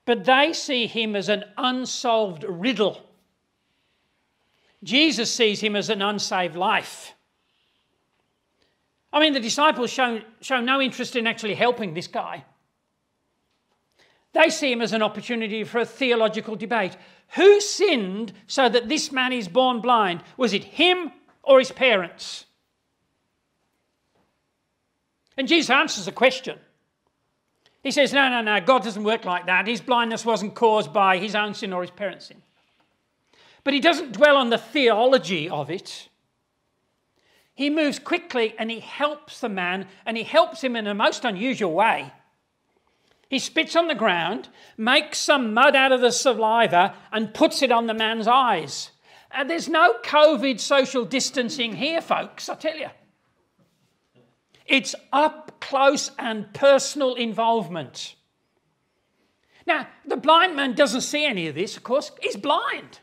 but 0.08 0.24
they 0.24 0.54
see 0.54 0.86
him 0.86 1.14
as 1.14 1.28
an 1.28 1.44
unsolved 1.58 2.42
riddle. 2.48 2.98
Jesus 4.82 5.30
sees 5.30 5.60
him 5.60 5.76
as 5.76 5.90
an 5.90 6.00
unsaved 6.00 6.56
life. 6.56 7.12
I 9.12 9.20
mean, 9.20 9.34
the 9.34 9.40
disciples 9.40 9.90
show, 9.90 10.22
show 10.40 10.62
no 10.62 10.80
interest 10.80 11.14
in 11.14 11.26
actually 11.26 11.56
helping 11.56 11.92
this 11.92 12.06
guy. 12.06 12.46
They 14.32 14.48
see 14.48 14.72
him 14.72 14.80
as 14.80 14.94
an 14.94 15.02
opportunity 15.02 15.62
for 15.62 15.80
a 15.80 15.84
theological 15.84 16.56
debate. 16.56 16.96
Who 17.34 17.60
sinned 17.60 18.32
so 18.46 18.66
that 18.66 18.88
this 18.88 19.12
man 19.12 19.34
is 19.34 19.46
born 19.46 19.82
blind? 19.82 20.22
Was 20.38 20.54
it 20.54 20.64
him 20.64 21.12
or 21.42 21.58
his 21.58 21.70
parents? 21.70 22.46
And 25.36 25.46
Jesus 25.46 25.68
answers 25.68 26.06
the 26.06 26.12
question. 26.12 26.58
He 27.88 27.92
says, 27.92 28.12
no, 28.12 28.28
no, 28.28 28.42
no, 28.42 28.60
God 28.60 28.84
doesn't 28.84 29.02
work 29.02 29.24
like 29.24 29.46
that. 29.46 29.66
His 29.66 29.80
blindness 29.80 30.22
wasn't 30.22 30.54
caused 30.54 30.92
by 30.92 31.16
his 31.16 31.34
own 31.34 31.54
sin 31.54 31.72
or 31.72 31.80
his 31.80 31.90
parents' 31.90 32.26
sin. 32.26 32.42
But 33.64 33.72
he 33.72 33.80
doesn't 33.80 34.12
dwell 34.12 34.36
on 34.36 34.50
the 34.50 34.58
theology 34.58 35.48
of 35.48 35.70
it. 35.70 36.10
He 37.54 37.70
moves 37.70 37.98
quickly 37.98 38.54
and 38.58 38.70
he 38.70 38.80
helps 38.80 39.40
the 39.40 39.48
man, 39.48 39.86
and 40.04 40.18
he 40.18 40.22
helps 40.22 40.62
him 40.62 40.76
in 40.76 40.86
a 40.86 40.92
most 40.92 41.24
unusual 41.24 41.72
way. 41.72 42.12
He 43.30 43.38
spits 43.38 43.74
on 43.74 43.88
the 43.88 43.94
ground, 43.94 44.50
makes 44.76 45.16
some 45.16 45.54
mud 45.54 45.74
out 45.74 45.90
of 45.90 46.02
the 46.02 46.12
saliva, 46.12 46.94
and 47.10 47.32
puts 47.32 47.62
it 47.62 47.72
on 47.72 47.86
the 47.86 47.94
man's 47.94 48.28
eyes. 48.28 48.90
And 49.30 49.48
there's 49.48 49.66
no 49.66 49.94
COVID 50.04 50.60
social 50.60 51.06
distancing 51.06 51.76
here, 51.76 52.02
folks, 52.02 52.50
I 52.50 52.54
tell 52.56 52.76
you. 52.76 52.90
It's 54.66 54.94
up 55.10 55.47
close 55.60 56.10
and 56.18 56.52
personal 56.54 57.14
involvement. 57.14 58.14
Now, 59.66 59.86
the 60.06 60.16
blind 60.16 60.56
man 60.56 60.74
doesn't 60.74 61.02
see 61.02 61.24
any 61.24 61.48
of 61.48 61.54
this, 61.54 61.76
of 61.76 61.82
course, 61.82 62.10
he's 62.22 62.36
blind. 62.36 63.00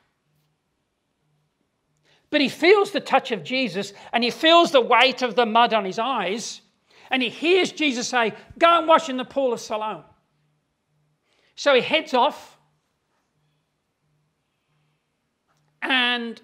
But 2.31 2.41
he 2.41 2.50
feels 2.50 2.91
the 2.91 3.00
touch 3.00 3.31
of 3.31 3.43
Jesus 3.43 3.93
and 4.12 4.24
he 4.24 4.31
feels 4.31 4.71
the 4.71 4.81
weight 4.81 5.21
of 5.21 5.35
the 5.35 5.45
mud 5.45 5.74
on 5.74 5.85
his 5.85 6.00
eyes. 6.00 6.62
And 7.12 7.21
he 7.21 7.29
hears 7.29 7.71
Jesus 7.71 8.07
say, 8.07 8.33
Go 8.57 8.79
and 8.79 8.88
wash 8.88 9.09
in 9.09 9.17
the 9.17 9.25
pool 9.25 9.53
of 9.53 9.59
Siloam. 9.59 10.03
So 11.55 11.74
he 11.75 11.81
heads 11.81 12.13
off 12.13 12.57
and 15.81 16.41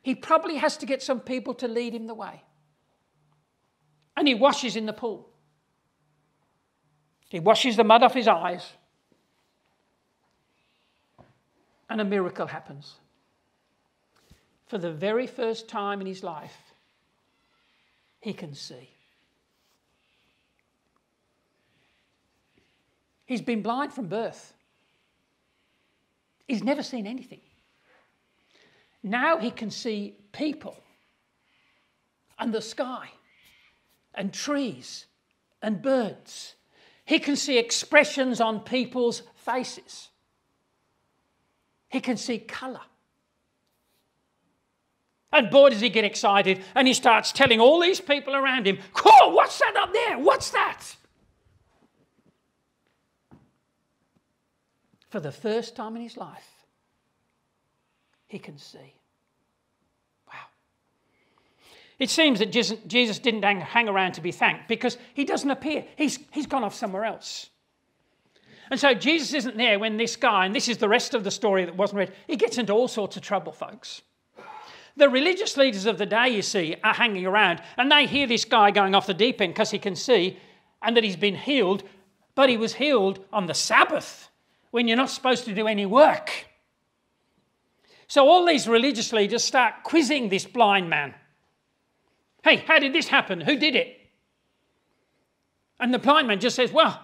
he 0.00 0.14
probably 0.14 0.56
has 0.56 0.76
to 0.78 0.86
get 0.86 1.02
some 1.02 1.20
people 1.20 1.54
to 1.54 1.68
lead 1.68 1.92
him 1.92 2.06
the 2.06 2.14
way 2.14 2.42
and 4.20 4.28
he 4.28 4.34
washes 4.34 4.76
in 4.76 4.84
the 4.84 4.92
pool. 4.92 5.29
He 7.30 7.38
washes 7.38 7.76
the 7.76 7.84
mud 7.84 8.02
off 8.02 8.12
his 8.12 8.26
eyes, 8.26 8.72
and 11.88 12.00
a 12.00 12.04
miracle 12.04 12.48
happens. 12.48 12.96
For 14.66 14.78
the 14.78 14.90
very 14.90 15.28
first 15.28 15.68
time 15.68 16.00
in 16.00 16.08
his 16.08 16.24
life, 16.24 16.56
he 18.20 18.32
can 18.32 18.52
see. 18.52 18.90
He's 23.26 23.40
been 23.40 23.62
blind 23.62 23.92
from 23.92 24.08
birth. 24.08 24.52
He's 26.48 26.64
never 26.64 26.82
seen 26.82 27.06
anything. 27.06 27.40
Now 29.04 29.38
he 29.38 29.52
can 29.52 29.70
see 29.70 30.16
people 30.32 30.76
and 32.40 32.52
the 32.52 32.60
sky 32.60 33.08
and 34.16 34.32
trees 34.34 35.06
and 35.62 35.80
birds. 35.80 36.56
He 37.10 37.18
can 37.18 37.34
see 37.34 37.58
expressions 37.58 38.40
on 38.40 38.60
people's 38.60 39.22
faces. 39.34 40.10
He 41.88 42.00
can 42.00 42.16
see 42.16 42.38
colour. 42.38 42.82
And 45.32 45.50
boy, 45.50 45.70
does 45.70 45.80
he 45.80 45.88
get 45.88 46.04
excited 46.04 46.62
and 46.72 46.86
he 46.86 46.94
starts 46.94 47.32
telling 47.32 47.58
all 47.58 47.80
these 47.80 48.00
people 48.00 48.36
around 48.36 48.64
him, 48.64 48.78
Cool, 48.94 49.32
what's 49.32 49.58
that 49.58 49.74
up 49.76 49.92
there? 49.92 50.20
What's 50.20 50.50
that? 50.50 50.84
For 55.08 55.18
the 55.18 55.32
first 55.32 55.74
time 55.74 55.96
in 55.96 56.02
his 56.02 56.16
life, 56.16 56.48
he 58.28 58.38
can 58.38 58.56
see. 58.56 58.99
It 62.00 62.08
seems 62.08 62.38
that 62.38 62.50
Jesus 62.50 63.18
didn't 63.18 63.42
hang 63.42 63.88
around 63.88 64.12
to 64.12 64.22
be 64.22 64.32
thanked 64.32 64.68
because 64.68 64.96
he 65.12 65.26
doesn't 65.26 65.50
appear. 65.50 65.84
He's, 65.96 66.18
he's 66.32 66.46
gone 66.46 66.64
off 66.64 66.74
somewhere 66.74 67.04
else. 67.04 67.50
And 68.70 68.80
so 68.80 68.94
Jesus 68.94 69.34
isn't 69.34 69.58
there 69.58 69.78
when 69.78 69.98
this 69.98 70.16
guy, 70.16 70.46
and 70.46 70.54
this 70.54 70.66
is 70.66 70.78
the 70.78 70.88
rest 70.88 71.12
of 71.12 71.24
the 71.24 71.30
story 71.30 71.66
that 71.66 71.76
wasn't 71.76 71.98
read, 71.98 72.12
he 72.26 72.36
gets 72.36 72.56
into 72.56 72.72
all 72.72 72.88
sorts 72.88 73.18
of 73.18 73.22
trouble, 73.22 73.52
folks. 73.52 74.00
The 74.96 75.10
religious 75.10 75.58
leaders 75.58 75.84
of 75.84 75.98
the 75.98 76.06
day, 76.06 76.30
you 76.30 76.40
see, 76.40 76.74
are 76.82 76.94
hanging 76.94 77.26
around 77.26 77.60
and 77.76 77.92
they 77.92 78.06
hear 78.06 78.26
this 78.26 78.46
guy 78.46 78.70
going 78.70 78.94
off 78.94 79.06
the 79.06 79.14
deep 79.14 79.40
end 79.40 79.52
because 79.52 79.70
he 79.70 79.78
can 79.78 79.94
see 79.94 80.38
and 80.82 80.96
that 80.96 81.04
he's 81.04 81.16
been 81.16 81.36
healed, 81.36 81.82
but 82.34 82.48
he 82.48 82.56
was 82.56 82.74
healed 82.74 83.22
on 83.30 83.46
the 83.46 83.54
Sabbath 83.54 84.30
when 84.70 84.88
you're 84.88 84.96
not 84.96 85.10
supposed 85.10 85.44
to 85.44 85.54
do 85.54 85.66
any 85.66 85.84
work. 85.84 86.46
So 88.08 88.26
all 88.26 88.46
these 88.46 88.66
religious 88.66 89.12
leaders 89.12 89.44
start 89.44 89.82
quizzing 89.84 90.30
this 90.30 90.46
blind 90.46 90.88
man. 90.88 91.14
Hey, 92.42 92.56
how 92.56 92.78
did 92.78 92.92
this 92.92 93.08
happen? 93.08 93.40
Who 93.40 93.56
did 93.56 93.76
it? 93.76 93.98
And 95.78 95.92
the 95.92 95.98
blind 95.98 96.28
man 96.28 96.40
just 96.40 96.56
says, 96.56 96.72
Well, 96.72 97.00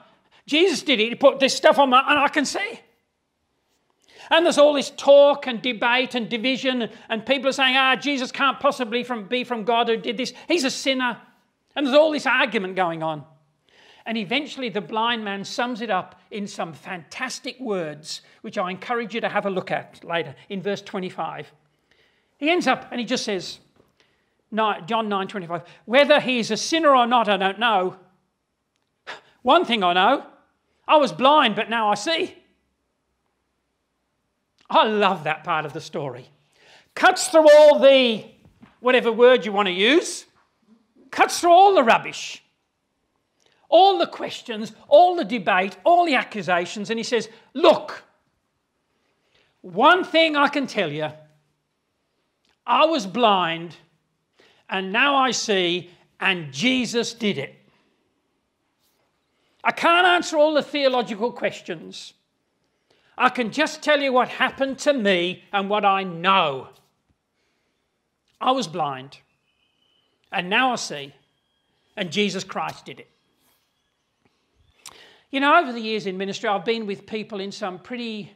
Jesus 0.46 0.82
did 0.82 1.00
it. 1.00 1.08
He 1.08 1.14
put 1.14 1.40
this 1.40 1.54
stuff 1.54 1.78
on 1.78 1.90
my, 1.90 2.00
and 2.08 2.18
I 2.18 2.28
can 2.28 2.44
see. 2.44 2.80
And 4.30 4.44
there's 4.44 4.58
all 4.58 4.74
this 4.74 4.90
talk 4.96 5.46
and 5.46 5.62
debate 5.62 6.14
and 6.14 6.28
division, 6.28 6.88
and 7.08 7.24
people 7.24 7.48
are 7.48 7.52
saying, 7.52 7.76
ah, 7.76 7.96
Jesus 7.96 8.32
can't 8.32 8.58
possibly 8.58 9.04
from, 9.04 9.28
be 9.28 9.44
from 9.44 9.64
God 9.64 9.88
who 9.88 9.96
did 9.96 10.16
this. 10.16 10.32
He's 10.48 10.64
a 10.64 10.70
sinner. 10.70 11.18
And 11.74 11.86
there's 11.86 11.96
all 11.96 12.10
this 12.10 12.26
argument 12.26 12.74
going 12.74 13.02
on. 13.02 13.24
And 14.04 14.16
eventually, 14.16 14.68
the 14.68 14.80
blind 14.80 15.24
man 15.24 15.44
sums 15.44 15.80
it 15.80 15.90
up 15.90 16.20
in 16.30 16.46
some 16.46 16.72
fantastic 16.72 17.58
words, 17.60 18.22
which 18.42 18.56
I 18.56 18.70
encourage 18.70 19.14
you 19.14 19.20
to 19.20 19.28
have 19.28 19.46
a 19.46 19.50
look 19.50 19.70
at 19.70 20.02
later 20.04 20.34
in 20.48 20.62
verse 20.62 20.80
25. 20.80 21.52
He 22.38 22.50
ends 22.50 22.66
up 22.66 22.86
and 22.90 23.00
he 23.00 23.06
just 23.06 23.24
says, 23.24 23.58
John 24.54 25.08
9 25.08 25.28
25, 25.28 25.62
whether 25.84 26.20
he 26.20 26.38
is 26.38 26.50
a 26.50 26.56
sinner 26.56 26.96
or 26.96 27.06
not, 27.06 27.28
I 27.28 27.36
don't 27.36 27.58
know. 27.58 27.96
One 29.42 29.64
thing 29.64 29.82
I 29.82 29.92
know 29.92 30.26
I 30.88 30.96
was 30.96 31.12
blind, 31.12 31.56
but 31.56 31.68
now 31.68 31.90
I 31.90 31.94
see. 31.94 32.34
I 34.68 34.86
love 34.86 35.24
that 35.24 35.44
part 35.44 35.64
of 35.64 35.72
the 35.72 35.80
story. 35.80 36.28
Cuts 36.94 37.28
through 37.28 37.48
all 37.50 37.78
the, 37.78 38.24
whatever 38.80 39.12
word 39.12 39.44
you 39.44 39.52
want 39.52 39.66
to 39.66 39.72
use, 39.72 40.26
cuts 41.10 41.40
through 41.40 41.52
all 41.52 41.74
the 41.74 41.82
rubbish, 41.82 42.42
all 43.68 43.98
the 43.98 44.06
questions, 44.06 44.72
all 44.88 45.16
the 45.16 45.24
debate, 45.24 45.76
all 45.84 46.06
the 46.06 46.14
accusations, 46.14 46.90
and 46.90 46.98
he 46.98 47.04
says, 47.04 47.28
Look, 47.52 48.04
one 49.60 50.04
thing 50.04 50.36
I 50.36 50.48
can 50.48 50.66
tell 50.66 50.92
you 50.92 51.10
I 52.66 52.86
was 52.86 53.06
blind, 53.06 53.76
and 54.68 54.92
now 54.92 55.14
I 55.14 55.30
see, 55.30 55.90
and 56.20 56.52
Jesus 56.52 57.14
did 57.14 57.38
it. 57.38 57.54
I 59.62 59.72
can't 59.72 60.06
answer 60.06 60.36
all 60.36 60.54
the 60.54 60.62
theological 60.62 61.32
questions. 61.32 62.14
I 63.18 63.28
can 63.30 63.50
just 63.50 63.82
tell 63.82 64.00
you 64.00 64.12
what 64.12 64.28
happened 64.28 64.78
to 64.80 64.92
me 64.92 65.42
and 65.52 65.68
what 65.68 65.84
I 65.84 66.04
know. 66.04 66.68
I 68.40 68.52
was 68.52 68.68
blind, 68.68 69.18
and 70.30 70.50
now 70.50 70.72
I 70.72 70.76
see, 70.76 71.14
and 71.96 72.12
Jesus 72.12 72.44
Christ 72.44 72.84
did 72.84 73.00
it. 73.00 73.10
You 75.30 75.40
know, 75.40 75.58
over 75.58 75.72
the 75.72 75.80
years 75.80 76.06
in 76.06 76.16
ministry, 76.16 76.48
I've 76.48 76.64
been 76.64 76.86
with 76.86 77.06
people 77.06 77.40
in 77.40 77.50
some 77.50 77.78
pretty 77.78 78.32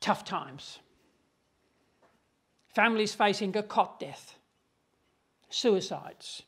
tough 0.00 0.24
times. 0.24 0.78
Families 2.74 3.14
facing 3.14 3.56
a 3.56 3.62
cot 3.62 4.00
death, 4.00 4.34
suicides, 5.50 6.42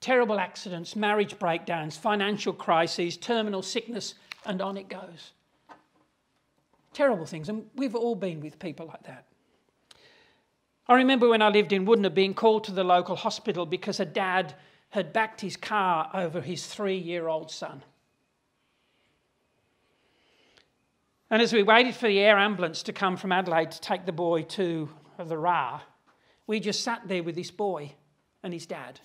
terrible 0.00 0.38
accidents, 0.38 0.96
marriage 0.96 1.38
breakdowns, 1.38 1.96
financial 1.96 2.52
crises, 2.52 3.16
terminal 3.16 3.62
sickness, 3.62 4.14
and 4.44 4.60
on 4.60 4.76
it 4.76 4.88
goes. 4.88 5.32
Terrible 6.92 7.26
things, 7.26 7.48
and 7.48 7.66
we've 7.74 7.94
all 7.94 8.14
been 8.14 8.40
with 8.40 8.58
people 8.58 8.86
like 8.86 9.02
that. 9.04 9.26
I 10.86 10.96
remember 10.96 11.28
when 11.28 11.40
I 11.40 11.48
lived 11.48 11.72
in 11.72 11.86
Woodnor 11.86 12.10
being 12.10 12.34
called 12.34 12.64
to 12.64 12.72
the 12.72 12.84
local 12.84 13.16
hospital 13.16 13.64
because 13.64 14.00
a 14.00 14.04
dad 14.04 14.54
had 14.90 15.12
backed 15.12 15.40
his 15.40 15.56
car 15.56 16.10
over 16.12 16.40
his 16.40 16.66
three 16.66 16.96
year 16.96 17.26
old 17.26 17.50
son. 17.50 17.82
And 21.30 21.40
as 21.40 21.52
we 21.52 21.62
waited 21.62 21.94
for 21.94 22.06
the 22.06 22.20
air 22.20 22.38
ambulance 22.38 22.82
to 22.84 22.92
come 22.92 23.16
from 23.16 23.32
Adelaide 23.32 23.70
to 23.72 23.80
take 23.80 24.04
the 24.04 24.12
boy 24.12 24.42
to 24.42 24.88
the 25.18 25.38
RA, 25.38 25.80
we 26.46 26.60
just 26.60 26.84
sat 26.84 27.08
there 27.08 27.22
with 27.22 27.34
this 27.34 27.50
boy 27.50 27.94
and 28.44 28.52
his 28.52 28.66
dad. 28.66 29.00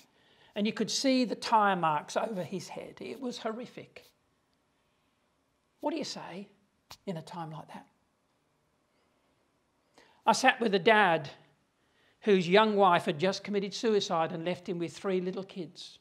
And 0.56 0.67
you 0.67 0.73
could 0.73 0.91
see 0.91 1.25
the 1.25 1.36
tyre 1.36 1.75
marks 1.75 2.15
over 2.15 2.43
his 2.43 2.67
head. 2.67 2.97
It 2.99 3.19
was 3.19 3.39
horrific. 3.39 4.06
What 5.80 5.91
do 5.91 5.97
you 5.97 6.04
say 6.04 6.47
in 7.08 7.17
a 7.17 7.21
time 7.21 7.52
like 7.52 7.67
that? 7.69 7.88
I 10.25 10.34
sat 10.34 10.60
with 10.60 10.75
a 10.75 10.80
dad 10.80 11.30
whose 12.21 12.47
young 12.47 12.75
wife 12.75 13.06
had 13.06 13.17
just 13.17 13.43
committed 13.43 13.73
suicide 13.73 14.32
and 14.34 14.43
left 14.43 14.67
him 14.67 14.78
with 14.78 14.95
three 14.95 15.21
little 15.21 15.43
kids. 15.43 15.97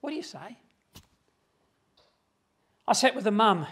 What 0.00 0.10
do 0.10 0.16
you 0.16 0.22
say? 0.22 0.56
I 2.86 2.92
sat 2.92 3.14
with 3.14 3.26
a 3.26 3.32
mum, 3.32 3.66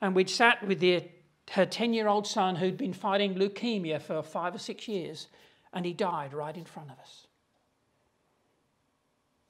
and 0.00 0.14
we'd 0.14 0.30
sat 0.30 0.64
with 0.64 0.78
the, 0.78 1.02
her 1.50 1.66
10 1.66 1.94
year 1.94 2.08
old 2.08 2.26
son 2.26 2.56
who'd 2.56 2.76
been 2.76 2.92
fighting 2.92 3.34
leukemia 3.34 4.00
for 4.00 4.22
five 4.22 4.54
or 4.54 4.58
six 4.58 4.88
years, 4.88 5.28
and 5.72 5.84
he 5.84 5.92
died 5.92 6.32
right 6.32 6.56
in 6.56 6.64
front 6.64 6.90
of 6.90 6.98
us. 6.98 7.26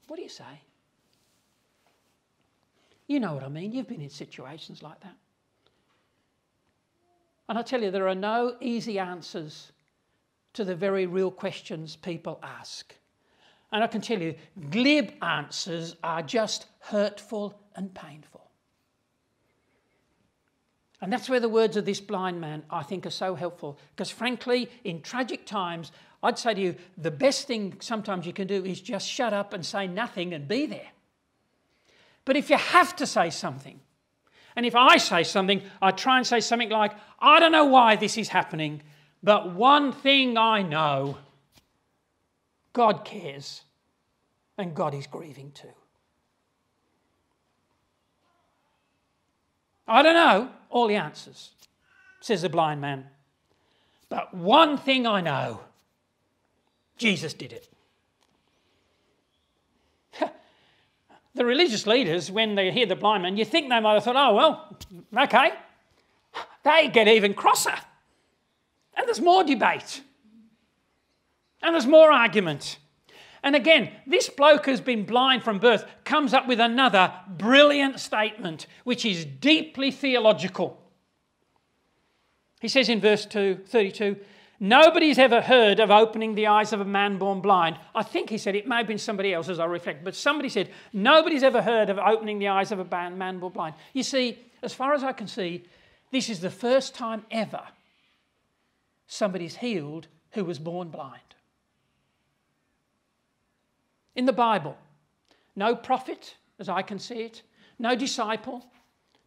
What 0.07 0.17
do 0.17 0.23
you 0.23 0.29
say? 0.29 0.61
You 3.07 3.19
know 3.19 3.33
what 3.33 3.43
I 3.43 3.49
mean. 3.49 3.71
You've 3.71 3.87
been 3.87 4.01
in 4.01 4.09
situations 4.09 4.83
like 4.83 4.99
that. 5.01 5.15
And 7.47 7.57
I 7.57 7.63
tell 7.63 7.81
you, 7.81 7.89
there 7.89 8.07
are 8.07 8.15
no 8.15 8.55
easy 8.61 8.99
answers 8.99 9.71
to 10.53 10.63
the 10.63 10.75
very 10.75 11.07
real 11.07 11.31
questions 11.31 11.95
people 11.95 12.39
ask. 12.43 12.93
And 13.71 13.83
I 13.83 13.87
can 13.87 14.01
tell 14.01 14.21
you, 14.21 14.35
glib 14.69 15.11
answers 15.21 15.95
are 16.03 16.21
just 16.21 16.67
hurtful 16.79 17.59
and 17.75 17.93
painful. 17.93 18.48
And 21.01 21.13
that's 21.13 21.29
where 21.29 21.39
the 21.39 21.49
words 21.49 21.77
of 21.77 21.85
this 21.85 22.01
blind 22.01 22.41
man, 22.41 22.63
I 22.69 22.83
think, 22.83 23.05
are 23.05 23.11
so 23.11 23.35
helpful. 23.35 23.79
Because 23.95 24.09
frankly, 24.09 24.69
in 24.83 25.01
tragic 25.01 25.45
times, 25.45 25.91
I'd 26.21 26.37
say 26.37 26.53
to 26.53 26.61
you, 26.61 26.75
the 26.97 27.11
best 27.11 27.47
thing 27.47 27.77
sometimes 27.79 28.25
you 28.25 28.33
can 28.33 28.47
do 28.47 28.65
is 28.65 28.81
just 28.81 29.07
shut 29.07 29.31
up 29.31 29.53
and 29.53 29.65
say 29.65 29.87
nothing 29.87 30.33
and 30.33 30.47
be 30.47 30.65
there. 30.65 30.89
But 32.25 32.35
if 32.35 32.49
you 32.49 32.57
have 32.57 32.95
to 32.97 33.07
say 33.07 33.29
something, 33.29 33.79
and 34.55 34.65
if 34.65 34.75
I 34.75 34.97
say 34.97 35.23
something, 35.23 35.61
I 35.81 35.91
try 35.91 36.17
and 36.17 36.27
say 36.27 36.41
something 36.41 36.69
like, 36.69 36.91
I 37.19 37.39
don't 37.39 37.53
know 37.53 37.65
why 37.65 37.95
this 37.95 38.17
is 38.17 38.27
happening, 38.27 38.81
but 39.23 39.55
one 39.55 39.93
thing 39.93 40.37
I 40.37 40.63
know 40.63 41.17
God 42.73 43.05
cares, 43.05 43.63
and 44.57 44.75
God 44.75 44.93
is 44.93 45.07
grieving 45.07 45.51
too. 45.51 45.67
I 49.87 50.03
don't 50.03 50.13
know 50.13 50.49
all 50.69 50.87
the 50.87 50.95
answers, 50.95 51.51
says 52.21 52.41
the 52.41 52.49
blind 52.49 52.81
man. 52.81 53.05
But 54.09 54.33
one 54.33 54.77
thing 54.77 55.05
I 55.05 55.21
know 55.21 55.61
Jesus 56.99 57.33
did 57.33 57.53
it. 57.53 57.69
the 61.33 61.45
religious 61.45 61.87
leaders, 61.87 62.29
when 62.29 62.55
they 62.55 62.71
hear 62.71 62.85
the 62.85 62.95
blind 62.95 63.23
man, 63.23 63.37
you 63.37 63.45
think 63.45 63.69
they 63.69 63.79
might 63.79 63.93
have 63.93 64.03
thought, 64.03 64.15
oh, 64.15 64.35
well, 64.35 64.77
okay. 65.17 65.51
They 66.61 66.89
get 66.89 67.07
even 67.07 67.33
crosser. 67.33 67.75
And 68.95 69.07
there's 69.07 69.21
more 69.21 69.45
debate. 69.45 70.01
And 71.61 71.73
there's 71.73 71.87
more 71.87 72.11
argument. 72.11 72.77
And 73.43 73.55
again, 73.55 73.91
this 74.05 74.29
bloke 74.29 74.65
who's 74.65 74.81
been 74.81 75.05
blind 75.05 75.43
from 75.43 75.59
birth 75.59 75.85
comes 76.03 76.33
up 76.33 76.47
with 76.47 76.59
another 76.59 77.13
brilliant 77.27 77.99
statement, 77.99 78.67
which 78.83 79.05
is 79.05 79.25
deeply 79.25 79.91
theological. 79.91 80.77
He 82.59 82.67
says 82.67 82.89
in 82.89 82.99
verse 82.99 83.25
2, 83.25 83.61
32, 83.65 84.17
Nobody's 84.59 85.17
ever 85.17 85.39
heard 85.39 85.79
of 85.79 85.89
opening 85.89 86.35
the 86.35 86.47
eyes 86.47 86.73
of 86.73 86.81
a 86.81 86.85
man 86.85 87.17
born 87.17 87.39
blind. 87.39 87.77
I 87.95 88.03
think 88.03 88.29
he 88.29 88.37
said 88.37 88.55
it 88.55 88.67
may 88.67 88.77
have 88.77 88.87
been 88.87 88.97
somebody 88.97 89.33
else 89.33 89.47
as 89.47 89.57
I 89.57 89.65
reflect, 89.65 90.03
but 90.03 90.15
somebody 90.15 90.49
said, 90.49 90.69
Nobody's 90.91 91.43
ever 91.43 91.61
heard 91.61 91.89
of 91.89 91.97
opening 91.97 92.39
the 92.39 92.49
eyes 92.49 92.73
of 92.73 92.79
a 92.79 93.09
man 93.09 93.39
born 93.39 93.53
blind. 93.53 93.75
You 93.93 94.03
see, 94.03 94.37
as 94.61 94.73
far 94.73 94.93
as 94.93 95.01
I 95.01 95.13
can 95.13 95.27
see, 95.27 95.63
this 96.11 96.29
is 96.29 96.41
the 96.41 96.49
first 96.49 96.93
time 96.93 97.25
ever 97.31 97.61
somebody's 99.07 99.55
healed 99.55 100.07
who 100.31 100.43
was 100.43 100.59
born 100.59 100.89
blind 100.89 101.28
in 104.19 104.25
the 104.25 104.33
Bible. 104.33 104.77
No 105.55 105.75
prophet, 105.75 106.35
as 106.59 106.69
I 106.69 106.83
can 106.83 106.99
see 106.99 107.21
it, 107.21 107.41
no 107.79 107.95
disciple, 107.95 108.63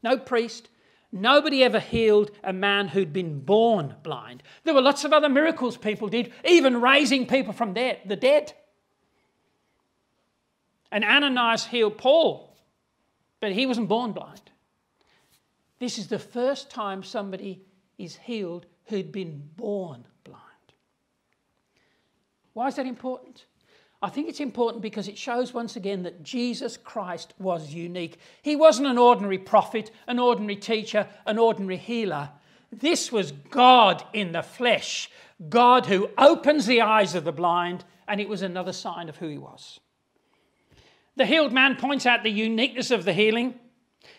no 0.02 0.16
priest. 0.16 0.68
Nobody 1.10 1.64
ever 1.64 1.80
healed 1.80 2.30
a 2.44 2.52
man 2.52 2.88
who'd 2.88 3.12
been 3.12 3.40
born 3.40 3.96
blind. 4.02 4.42
There 4.64 4.72
were 4.72 4.80
lots 4.80 5.04
of 5.04 5.12
other 5.12 5.28
miracles 5.28 5.76
people 5.76 6.08
did, 6.08 6.32
even 6.48 6.80
raising 6.80 7.26
people 7.26 7.52
from 7.52 7.74
the 7.74 8.16
dead. 8.18 8.54
And 10.90 11.04
Ananias 11.04 11.66
healed 11.66 11.98
Paul 11.98 12.52
but 13.42 13.50
he 13.50 13.66
wasn't 13.66 13.88
born 13.88 14.12
blind. 14.12 14.40
This 15.80 15.98
is 15.98 16.06
the 16.06 16.20
first 16.20 16.70
time 16.70 17.02
somebody 17.02 17.64
is 17.98 18.14
healed 18.14 18.66
who'd 18.84 19.10
been 19.10 19.50
born 19.56 20.06
blind. 20.22 20.38
Why 22.52 22.68
is 22.68 22.76
that 22.76 22.86
important? 22.86 23.44
I 24.02 24.08
think 24.08 24.28
it's 24.28 24.40
important 24.40 24.82
because 24.82 25.06
it 25.06 25.16
shows 25.16 25.54
once 25.54 25.76
again 25.76 26.02
that 26.02 26.24
Jesus 26.24 26.76
Christ 26.76 27.34
was 27.38 27.72
unique. 27.72 28.18
He 28.42 28.56
wasn't 28.56 28.88
an 28.88 28.98
ordinary 28.98 29.38
prophet, 29.38 29.92
an 30.08 30.18
ordinary 30.18 30.56
teacher, 30.56 31.06
an 31.24 31.38
ordinary 31.38 31.76
healer. 31.76 32.30
This 32.72 33.12
was 33.12 33.32
God 33.32 34.02
in 34.12 34.32
the 34.32 34.42
flesh, 34.42 35.08
God 35.48 35.86
who 35.86 36.10
opens 36.18 36.66
the 36.66 36.80
eyes 36.80 37.14
of 37.14 37.24
the 37.24 37.32
blind, 37.32 37.84
and 38.08 38.20
it 38.20 38.28
was 38.28 38.42
another 38.42 38.72
sign 38.72 39.08
of 39.08 39.18
who 39.18 39.28
he 39.28 39.38
was. 39.38 39.78
The 41.16 41.26
healed 41.26 41.52
man 41.52 41.76
points 41.76 42.04
out 42.04 42.24
the 42.24 42.30
uniqueness 42.30 42.90
of 42.90 43.04
the 43.04 43.12
healing. 43.12 43.54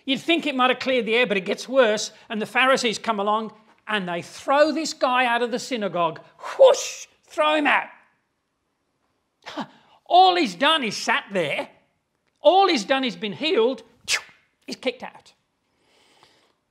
You'd 0.06 0.22
think 0.22 0.48
it 0.48 0.56
might 0.56 0.70
have 0.70 0.80
cleared 0.80 1.06
the 1.06 1.16
air, 1.16 1.28
but 1.28 1.38
it 1.38 1.46
gets 1.46 1.68
worse, 1.68 2.12
and 2.30 2.42
the 2.42 2.46
Pharisees 2.46 3.00
come 3.00 3.20
along 3.20 3.52
and 3.88 4.08
they 4.08 4.22
throw 4.22 4.72
this 4.72 4.94
guy 4.94 5.26
out 5.26 5.42
of 5.42 5.52
the 5.52 5.60
synagogue. 5.60 6.22
Whoosh! 6.58 7.08
Throw 7.26 7.56
him 7.56 7.68
out. 7.68 7.88
All 10.06 10.36
he's 10.36 10.56
done 10.56 10.84
is 10.84 10.96
sat 10.96 11.26
there. 11.32 11.70
All 12.42 12.68
he's 12.68 12.84
done 12.84 13.04
is 13.04 13.16
been 13.16 13.34
healed. 13.34 13.84
He's 14.66 14.76
kicked 14.76 15.04
out. 15.04 15.34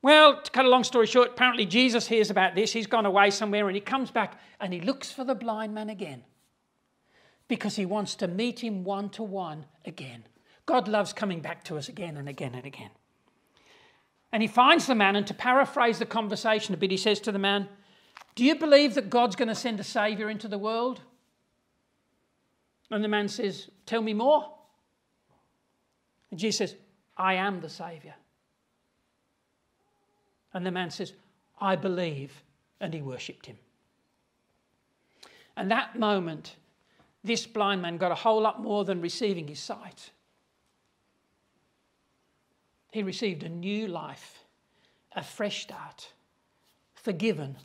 Well, 0.01 0.43
to 0.43 0.51
cut 0.51 0.65
a 0.65 0.69
long 0.69 0.83
story 0.83 1.07
short, 1.07 1.31
apparently 1.31 1.65
Jesus 1.65 2.09
hears 2.09 2.31
about 2.31 2.55
this. 2.55 2.73
He's 2.73 2.87
gone 2.87 3.07
away 3.07 3.31
somewhere 3.31 3.69
and 3.69 3.77
he 3.77 3.81
comes 3.81 4.11
back 4.11 4.41
and 4.61 4.73
he 4.73 4.81
looks 4.81 5.13
for 5.13 5.25
the 5.25 5.35
blind 5.35 5.75
man 5.75 5.89
again 5.89 6.25
because 7.49 7.77
he 7.77 7.87
wants 7.87 8.15
to 8.17 8.27
meet 8.27 8.61
him 8.61 8.83
one 8.83 9.11
to 9.11 9.23
one 9.23 9.67
again. 9.85 10.25
God 10.67 10.89
loves 10.89 11.13
coming 11.13 11.41
back 11.41 11.65
to 11.65 11.77
us 11.77 11.89
again 11.89 12.17
and 12.17 12.29
again 12.29 12.55
and 12.55 12.65
again. 12.65 12.91
And 14.33 14.41
he 14.43 14.49
finds 14.49 14.87
the 14.87 14.95
man, 14.95 15.15
and 15.15 15.27
to 15.27 15.35
paraphrase 15.35 15.99
the 15.99 16.07
conversation 16.07 16.73
a 16.73 16.79
bit, 16.79 16.91
he 16.91 16.97
says 16.97 17.21
to 17.21 17.33
the 17.33 17.39
man, 17.39 17.69
Do 18.35 18.45
you 18.45 18.55
believe 18.55 18.95
that 18.95 19.11
God's 19.11 19.37
going 19.37 19.49
to 19.49 19.55
send 19.55 19.79
a 19.79 19.85
Saviour 19.85 20.31
into 20.31 20.49
the 20.49 20.57
world? 20.57 21.03
And 22.92 23.02
the 23.02 23.09
man 23.09 23.26
says, 23.26 23.70
Tell 23.87 24.02
me 24.02 24.12
more. 24.12 24.52
And 26.31 26.38
Jesus 26.38 26.70
says, 26.70 26.78
I 27.16 27.35
am 27.35 27.61
the 27.61 27.68
Saviour. 27.68 28.14
And 30.52 30.64
the 30.64 30.70
man 30.70 30.90
says, 30.90 31.14
I 31.59 31.74
believe. 31.74 32.44
And 32.81 32.92
he 32.92 33.00
worshipped 33.00 33.46
him. 33.46 33.57
And 35.57 35.70
that 35.70 35.98
moment, 35.98 36.57
this 37.24 37.46
blind 37.46 37.81
man 37.81 37.96
got 37.96 38.12
a 38.12 38.16
whole 38.16 38.42
lot 38.42 38.61
more 38.61 38.85
than 38.85 39.00
receiving 39.00 39.48
his 39.48 39.61
sight. 39.61 40.11
He 42.90 43.02
received 43.02 43.42
a 43.42 43.48
new 43.48 43.88
life, 43.88 44.44
a 45.16 45.22
fresh 45.22 45.62
start, 45.62 46.12
forgiven, 46.94 47.57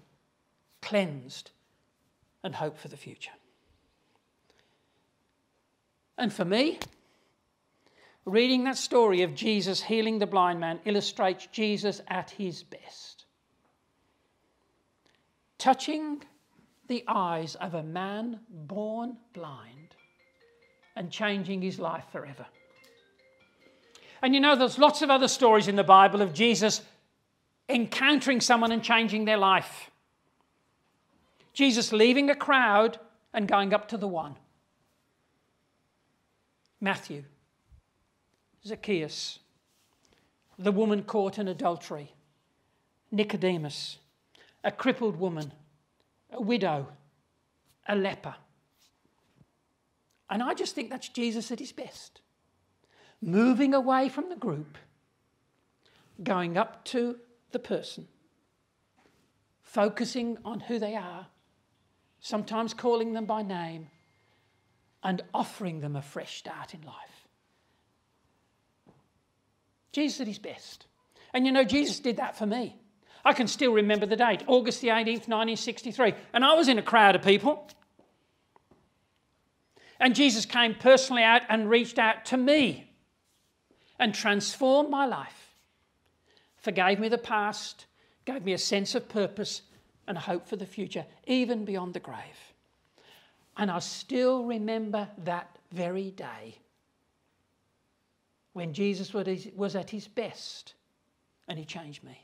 cleansed, 0.82 1.52
and 2.44 2.56
hope 2.56 2.78
for 2.78 2.88
the 2.88 2.96
future. 2.96 3.32
And 6.18 6.34
for 6.34 6.46
me, 6.46 6.80
reading 8.26 8.64
that 8.64 8.78
story 8.78 9.22
of 9.22 9.36
Jesus 9.36 9.82
healing 9.82 10.20
the 10.20 10.26
blind 10.26 10.60
man 10.60 10.80
illustrates 10.86 11.48
Jesus 11.48 12.02
at 12.08 12.32
his 12.32 12.64
best. 12.64 13.26
Touching 15.58 16.24
the 16.88 17.04
eyes 17.08 17.56
of 17.56 17.74
a 17.74 17.84
man 17.84 18.40
born 18.50 19.18
blind 19.34 19.96
and 20.96 21.12
changing 21.12 21.62
his 21.62 21.80
life 21.80 22.06
forever. 22.12 22.46
And 24.22 24.34
you 24.34 24.40
know, 24.40 24.56
there's 24.56 24.80
lots 24.80 25.02
of 25.02 25.12
other 25.12 25.28
stories 25.28 25.68
in 25.68 25.76
the 25.76 25.84
Bible 25.84 26.22
of 26.22 26.34
Jesus 26.34 26.82
encountering 27.70 28.42
someone 28.42 28.72
and 28.72 28.82
changing 28.82 29.26
their 29.26 29.38
life. 29.38 29.92
Jesus 31.54 31.92
leaving 31.92 32.30
a 32.30 32.36
crowd 32.36 33.00
and 33.34 33.48
going 33.48 33.74
up 33.74 33.90
to 33.90 33.98
the 33.98 34.08
one. 34.08 34.36
Matthew, 36.80 37.24
Zacchaeus, 38.66 39.40
the 40.60 40.72
woman 40.72 41.04
caught 41.04 41.38
in 41.38 41.48
adultery, 41.48 42.14
Nicodemus, 43.12 43.98
a 44.64 44.72
crippled 44.72 45.18
woman, 45.18 45.52
a 46.32 46.42
widow, 46.42 46.88
a 47.88 47.96
leper. 47.96 48.36
And 50.30 50.44
I 50.44 50.54
just 50.54 50.76
think 50.76 50.90
that's 50.90 51.10
Jesus 51.10 51.52
at 51.52 51.60
his 51.60 51.72
best. 51.72 52.22
Moving 53.22 53.74
away 53.74 54.10
from 54.10 54.30
the 54.30 54.36
group, 54.36 54.78
going 56.24 56.58
up 56.58 56.84
to 56.86 57.18
the 57.52 57.60
person, 57.60 58.08
focusing 59.64 60.38
on 60.44 60.60
who 60.60 60.80
they 60.80 60.96
are, 60.96 61.28
sometimes 62.20 62.74
calling 62.74 63.14
them 63.14 63.26
by 63.26 63.42
name, 63.42 63.90
and 65.08 65.24
offering 65.34 65.80
them 65.80 65.96
a 65.96 66.02
fresh 66.02 66.38
start 66.38 66.74
in 66.74 66.82
life. 66.82 67.28
Jesus 69.94 70.20
at 70.20 70.28
his 70.28 70.38
best. 70.38 70.86
And 71.34 71.46
you 71.46 71.54
know, 71.54 71.64
Jesus 71.64 72.02
did 72.02 72.18
that 72.18 72.38
for 72.38 72.46
me. 72.46 72.76
I 73.24 73.32
can 73.32 73.48
still 73.48 73.72
remember 73.72 74.06
the 74.06 74.18
date, 74.18 74.44
August 74.48 74.82
the 74.82 74.90
18th, 74.90 75.30
1963. 75.30 76.14
And 76.34 76.44
I 76.44 76.56
was 76.56 76.68
in 76.68 76.78
a 76.78 76.82
crowd 76.82 77.16
of 77.16 77.22
people. 77.22 77.70
And 79.98 80.14
Jesus 80.14 80.46
came 80.46 80.76
personally 80.76 81.24
out 81.24 81.44
and 81.48 81.70
reached 81.70 82.00
out 82.00 82.26
to 82.26 82.38
me 82.38 82.92
and 83.98 84.14
transformed 84.14 84.90
my 84.90 85.06
life, 85.06 85.56
forgave 86.58 87.00
me 87.00 87.08
the 87.08 87.18
past, 87.18 87.86
gave 88.26 88.44
me 88.44 88.52
a 88.52 88.58
sense 88.58 88.94
of 88.94 89.08
purpose 89.08 89.62
and 90.06 90.18
hope 90.18 90.50
for 90.50 90.58
the 90.58 90.66
future, 90.66 91.06
even 91.26 91.64
beyond 91.64 91.94
the 91.94 92.02
grave. 92.02 92.57
And 93.58 93.72
I 93.72 93.80
still 93.80 94.46
remember 94.46 95.10
that 95.26 95.58
very 95.72 96.12
day 96.12 96.60
when 98.54 98.72
Jesus 98.74 99.14
was 99.14 99.76
at 99.76 99.90
his 99.90 100.08
best 100.08 100.76
and 101.48 101.58
he 101.58 101.66
changed 101.66 102.04
me. 102.04 102.24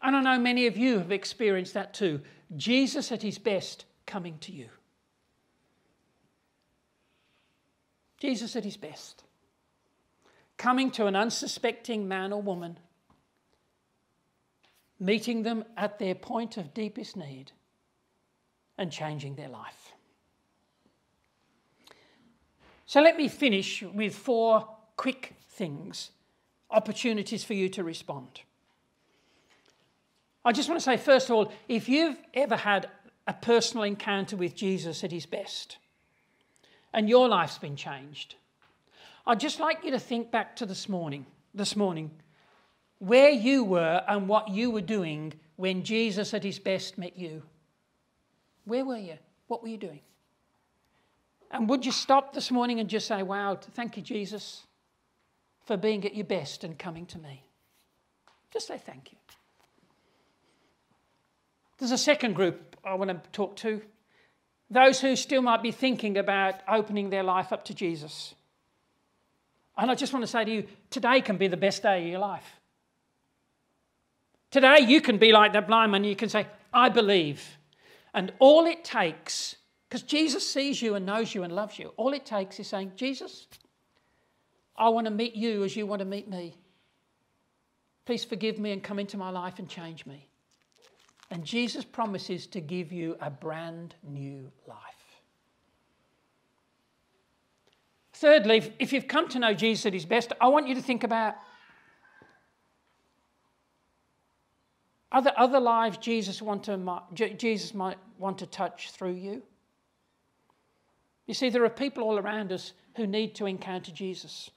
And 0.00 0.16
I 0.16 0.20
know 0.20 0.38
many 0.38 0.66
of 0.66 0.76
you 0.76 0.98
have 0.98 1.12
experienced 1.12 1.74
that 1.74 1.94
too. 1.94 2.20
Jesus 2.56 3.12
at 3.12 3.22
his 3.22 3.38
best 3.38 3.84
coming 4.06 4.38
to 4.40 4.52
you. 4.52 4.68
Jesus 8.18 8.56
at 8.56 8.64
his 8.64 8.76
best. 8.76 9.22
Coming 10.56 10.90
to 10.92 11.06
an 11.06 11.16
unsuspecting 11.16 12.06
man 12.06 12.32
or 12.32 12.40
woman, 12.40 12.78
meeting 14.98 15.42
them 15.42 15.64
at 15.76 15.98
their 15.98 16.14
point 16.14 16.56
of 16.56 16.72
deepest 16.72 17.16
need 17.16 17.52
and 18.78 18.90
changing 18.90 19.34
their 19.34 19.48
life. 19.48 19.92
So 22.86 23.00
let 23.00 23.16
me 23.16 23.28
finish 23.28 23.82
with 23.82 24.14
four 24.14 24.68
quick 24.96 25.34
things, 25.50 26.10
opportunities 26.70 27.44
for 27.44 27.54
you 27.54 27.68
to 27.70 27.84
respond. 27.84 28.40
I 30.44 30.52
just 30.52 30.68
want 30.68 30.80
to 30.80 30.84
say, 30.84 30.96
first 30.96 31.30
of 31.30 31.36
all, 31.36 31.52
if 31.68 31.88
you've 31.88 32.18
ever 32.34 32.56
had 32.56 32.88
a 33.26 33.32
personal 33.32 33.84
encounter 33.84 34.36
with 34.36 34.54
Jesus 34.54 35.02
at 35.02 35.10
his 35.10 35.24
best 35.24 35.78
and 36.92 37.08
your 37.08 37.28
life's 37.28 37.56
been 37.56 37.76
changed, 37.76 38.34
I'd 39.26 39.40
just 39.40 39.58
like 39.58 39.84
you 39.84 39.90
to 39.92 39.98
think 39.98 40.30
back 40.30 40.56
to 40.56 40.66
this 40.66 40.86
morning, 40.86 41.24
this 41.54 41.74
morning, 41.74 42.10
where 42.98 43.30
you 43.30 43.64
were 43.64 44.04
and 44.06 44.28
what 44.28 44.48
you 44.48 44.70
were 44.70 44.82
doing 44.82 45.32
when 45.56 45.82
Jesus 45.82 46.34
at 46.34 46.44
his 46.44 46.58
best 46.58 46.98
met 46.98 47.16
you. 47.18 47.42
Where 48.64 48.84
were 48.84 48.98
you? 48.98 49.18
What 49.48 49.62
were 49.62 49.68
you 49.68 49.76
doing? 49.76 50.00
And 51.50 51.68
would 51.68 51.86
you 51.86 51.92
stop 51.92 52.32
this 52.32 52.50
morning 52.50 52.80
and 52.80 52.88
just 52.88 53.06
say, 53.06 53.22
Wow, 53.22 53.58
thank 53.74 53.96
you, 53.96 54.02
Jesus, 54.02 54.64
for 55.66 55.76
being 55.76 56.04
at 56.04 56.14
your 56.14 56.24
best 56.24 56.64
and 56.64 56.78
coming 56.78 57.06
to 57.06 57.18
me? 57.18 57.42
Just 58.52 58.66
say 58.68 58.78
thank 58.78 59.12
you. 59.12 59.18
There's 61.78 61.92
a 61.92 61.98
second 61.98 62.34
group 62.34 62.76
I 62.84 62.94
want 62.94 63.10
to 63.10 63.30
talk 63.30 63.56
to 63.56 63.82
those 64.70 65.00
who 65.00 65.16
still 65.16 65.42
might 65.42 65.62
be 65.62 65.70
thinking 65.70 66.16
about 66.16 66.56
opening 66.68 67.10
their 67.10 67.22
life 67.22 67.52
up 67.52 67.64
to 67.66 67.74
Jesus. 67.74 68.34
And 69.76 69.90
I 69.90 69.94
just 69.94 70.12
want 70.12 70.22
to 70.22 70.26
say 70.26 70.44
to 70.44 70.50
you 70.50 70.66
today 70.90 71.20
can 71.20 71.36
be 71.36 71.48
the 71.48 71.56
best 71.56 71.82
day 71.82 72.02
of 72.02 72.08
your 72.08 72.20
life. 72.20 72.60
Today, 74.50 74.78
you 74.86 75.00
can 75.00 75.18
be 75.18 75.32
like 75.32 75.52
that 75.54 75.66
blind 75.66 75.90
man, 75.90 76.04
you 76.04 76.14
can 76.14 76.28
say, 76.28 76.46
I 76.72 76.88
believe. 76.88 77.44
And 78.14 78.32
all 78.38 78.64
it 78.66 78.84
takes, 78.84 79.56
because 79.88 80.02
Jesus 80.02 80.48
sees 80.48 80.80
you 80.80 80.94
and 80.94 81.04
knows 81.04 81.34
you 81.34 81.42
and 81.42 81.52
loves 81.52 81.78
you, 81.78 81.92
all 81.96 82.12
it 82.12 82.24
takes 82.24 82.60
is 82.60 82.68
saying, 82.68 82.92
Jesus, 82.94 83.48
I 84.76 84.88
want 84.88 85.06
to 85.06 85.10
meet 85.10 85.34
you 85.34 85.64
as 85.64 85.76
you 85.76 85.84
want 85.86 85.98
to 85.98 86.06
meet 86.06 86.28
me. 86.28 86.56
Please 88.06 88.24
forgive 88.24 88.58
me 88.58 88.70
and 88.70 88.82
come 88.82 88.98
into 88.98 89.16
my 89.16 89.30
life 89.30 89.58
and 89.58 89.68
change 89.68 90.06
me. 90.06 90.28
And 91.30 91.44
Jesus 91.44 91.84
promises 91.84 92.46
to 92.48 92.60
give 92.60 92.92
you 92.92 93.16
a 93.20 93.30
brand 93.30 93.94
new 94.02 94.50
life. 94.68 94.78
Thirdly, 98.12 98.74
if- 98.78 98.92
you've 98.92 99.08
come 99.08 99.28
to 99.30 99.38
know 99.40 99.54
Jesus 99.54 99.86
at 99.86 99.92
his 99.92 100.04
best, 100.04 100.32
I 100.40 100.48
want 100.48 100.68
you 100.68 100.74
to 100.76 100.82
think 100.82 101.02
about 101.02 101.34
other, 105.14 105.32
other 105.36 105.60
lives 105.60 105.96
Jesus, 105.96 106.42
want 106.42 106.64
to, 106.64 107.00
Jesus 107.14 107.72
might 107.72 107.98
want 108.18 108.38
to 108.38 108.46
touch 108.46 108.90
through 108.90 109.12
you. 109.12 109.42
You 111.26 111.34
see, 111.34 111.48
there 111.48 111.64
are 111.64 111.70
people 111.70 112.02
all 112.02 112.18
around 112.18 112.52
us 112.52 112.72
who 112.96 113.06
need 113.06 113.34
to 113.36 113.46
encounter 113.46 113.92
Jesus. 113.92 114.50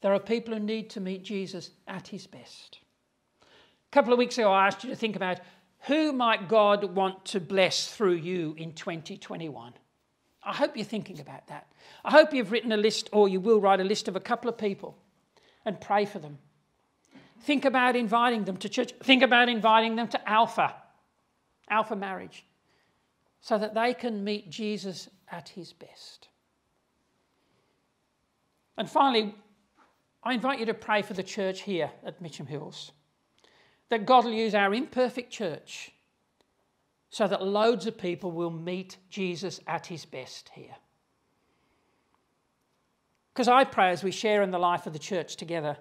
There 0.00 0.14
are 0.14 0.18
people 0.18 0.54
who 0.54 0.60
need 0.60 0.90
to 0.90 1.00
meet 1.00 1.22
Jesus 1.22 1.70
at 1.86 2.08
his 2.08 2.26
best. 2.26 2.78
A 3.42 3.92
couple 3.92 4.12
of 4.12 4.18
weeks 4.18 4.38
ago, 4.38 4.50
I 4.50 4.66
asked 4.66 4.82
you 4.82 4.90
to 4.90 4.96
think 4.96 5.14
about 5.14 5.40
who 5.80 6.12
might 6.12 6.48
God 6.48 6.84
want 6.96 7.24
to 7.26 7.40
bless 7.40 7.88
through 7.88 8.14
you 8.14 8.54
in 8.56 8.72
2021. 8.72 9.74
I 10.42 10.54
hope 10.54 10.74
you're 10.74 10.84
thinking 10.86 11.20
about 11.20 11.46
that. 11.48 11.70
I 12.02 12.10
hope 12.10 12.32
you've 12.32 12.50
written 12.50 12.72
a 12.72 12.76
list, 12.78 13.10
or 13.12 13.28
you 13.28 13.40
will 13.40 13.60
write 13.60 13.80
a 13.80 13.84
list 13.84 14.08
of 14.08 14.16
a 14.16 14.20
couple 14.20 14.48
of 14.48 14.56
people 14.56 14.96
and 15.66 15.78
pray 15.80 16.06
for 16.06 16.18
them. 16.18 16.38
Think 17.44 17.66
about 17.66 17.94
inviting 17.94 18.44
them 18.44 18.56
to 18.56 18.70
church. 18.70 18.92
Think 19.02 19.22
about 19.22 19.50
inviting 19.50 19.96
them 19.96 20.08
to 20.08 20.28
Alpha, 20.28 20.74
Alpha 21.68 21.94
Marriage, 21.94 22.46
so 23.42 23.58
that 23.58 23.74
they 23.74 23.92
can 23.92 24.24
meet 24.24 24.48
Jesus 24.48 25.10
at 25.30 25.50
his 25.50 25.74
best. 25.74 26.28
And 28.78 28.88
finally, 28.88 29.34
I 30.22 30.32
invite 30.32 30.58
you 30.58 30.64
to 30.66 30.74
pray 30.74 31.02
for 31.02 31.12
the 31.12 31.22
church 31.22 31.60
here 31.60 31.90
at 32.02 32.22
Mitcham 32.22 32.46
Hills. 32.46 32.92
That 33.90 34.06
God 34.06 34.24
will 34.24 34.32
use 34.32 34.54
our 34.54 34.72
imperfect 34.72 35.30
church 35.30 35.92
so 37.10 37.28
that 37.28 37.44
loads 37.44 37.86
of 37.86 37.98
people 37.98 38.32
will 38.32 38.50
meet 38.50 38.96
Jesus 39.10 39.60
at 39.66 39.86
his 39.86 40.06
best 40.06 40.50
here. 40.54 40.76
Because 43.34 43.48
I 43.48 43.64
pray 43.64 43.90
as 43.90 44.02
we 44.02 44.10
share 44.10 44.42
in 44.42 44.50
the 44.50 44.58
life 44.58 44.86
of 44.86 44.94
the 44.94 44.98
church 44.98 45.36
together, 45.36 45.76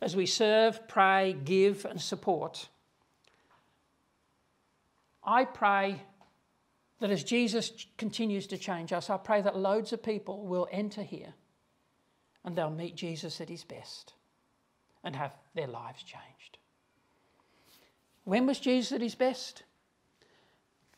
as 0.00 0.14
we 0.14 0.26
serve, 0.26 0.86
pray, 0.88 1.36
give, 1.44 1.84
and 1.84 2.00
support, 2.00 2.68
I 5.24 5.44
pray 5.44 6.02
that 7.00 7.10
as 7.10 7.22
Jesus 7.22 7.86
continues 7.96 8.46
to 8.48 8.58
change 8.58 8.92
us, 8.92 9.10
I 9.10 9.16
pray 9.16 9.42
that 9.42 9.56
loads 9.56 9.92
of 9.92 10.02
people 10.02 10.46
will 10.46 10.68
enter 10.70 11.02
here 11.02 11.34
and 12.44 12.56
they'll 12.56 12.70
meet 12.70 12.96
Jesus 12.96 13.40
at 13.40 13.48
his 13.48 13.64
best 13.64 14.14
and 15.04 15.14
have 15.14 15.32
their 15.54 15.66
lives 15.66 16.02
changed. 16.02 16.58
When 18.24 18.46
was 18.46 18.58
Jesus 18.58 18.92
at 18.92 19.00
his 19.00 19.14
best? 19.14 19.62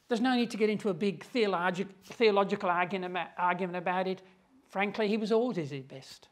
There's 0.09 0.21
no 0.21 0.35
need 0.35 0.51
to 0.51 0.57
get 0.57 0.71
into 0.71 0.89
a 0.89 0.95
big 0.95 1.25
theologic, 1.25 1.89
theological 2.05 2.69
argument 2.69 3.17
argument 3.39 3.77
about 3.77 4.09
it. 4.09 4.23
Frankly, 4.69 5.07
he 5.07 5.17
was 5.17 5.31
always 5.31 5.59
at 5.59 5.69
his 5.71 5.85
best. 5.85 6.29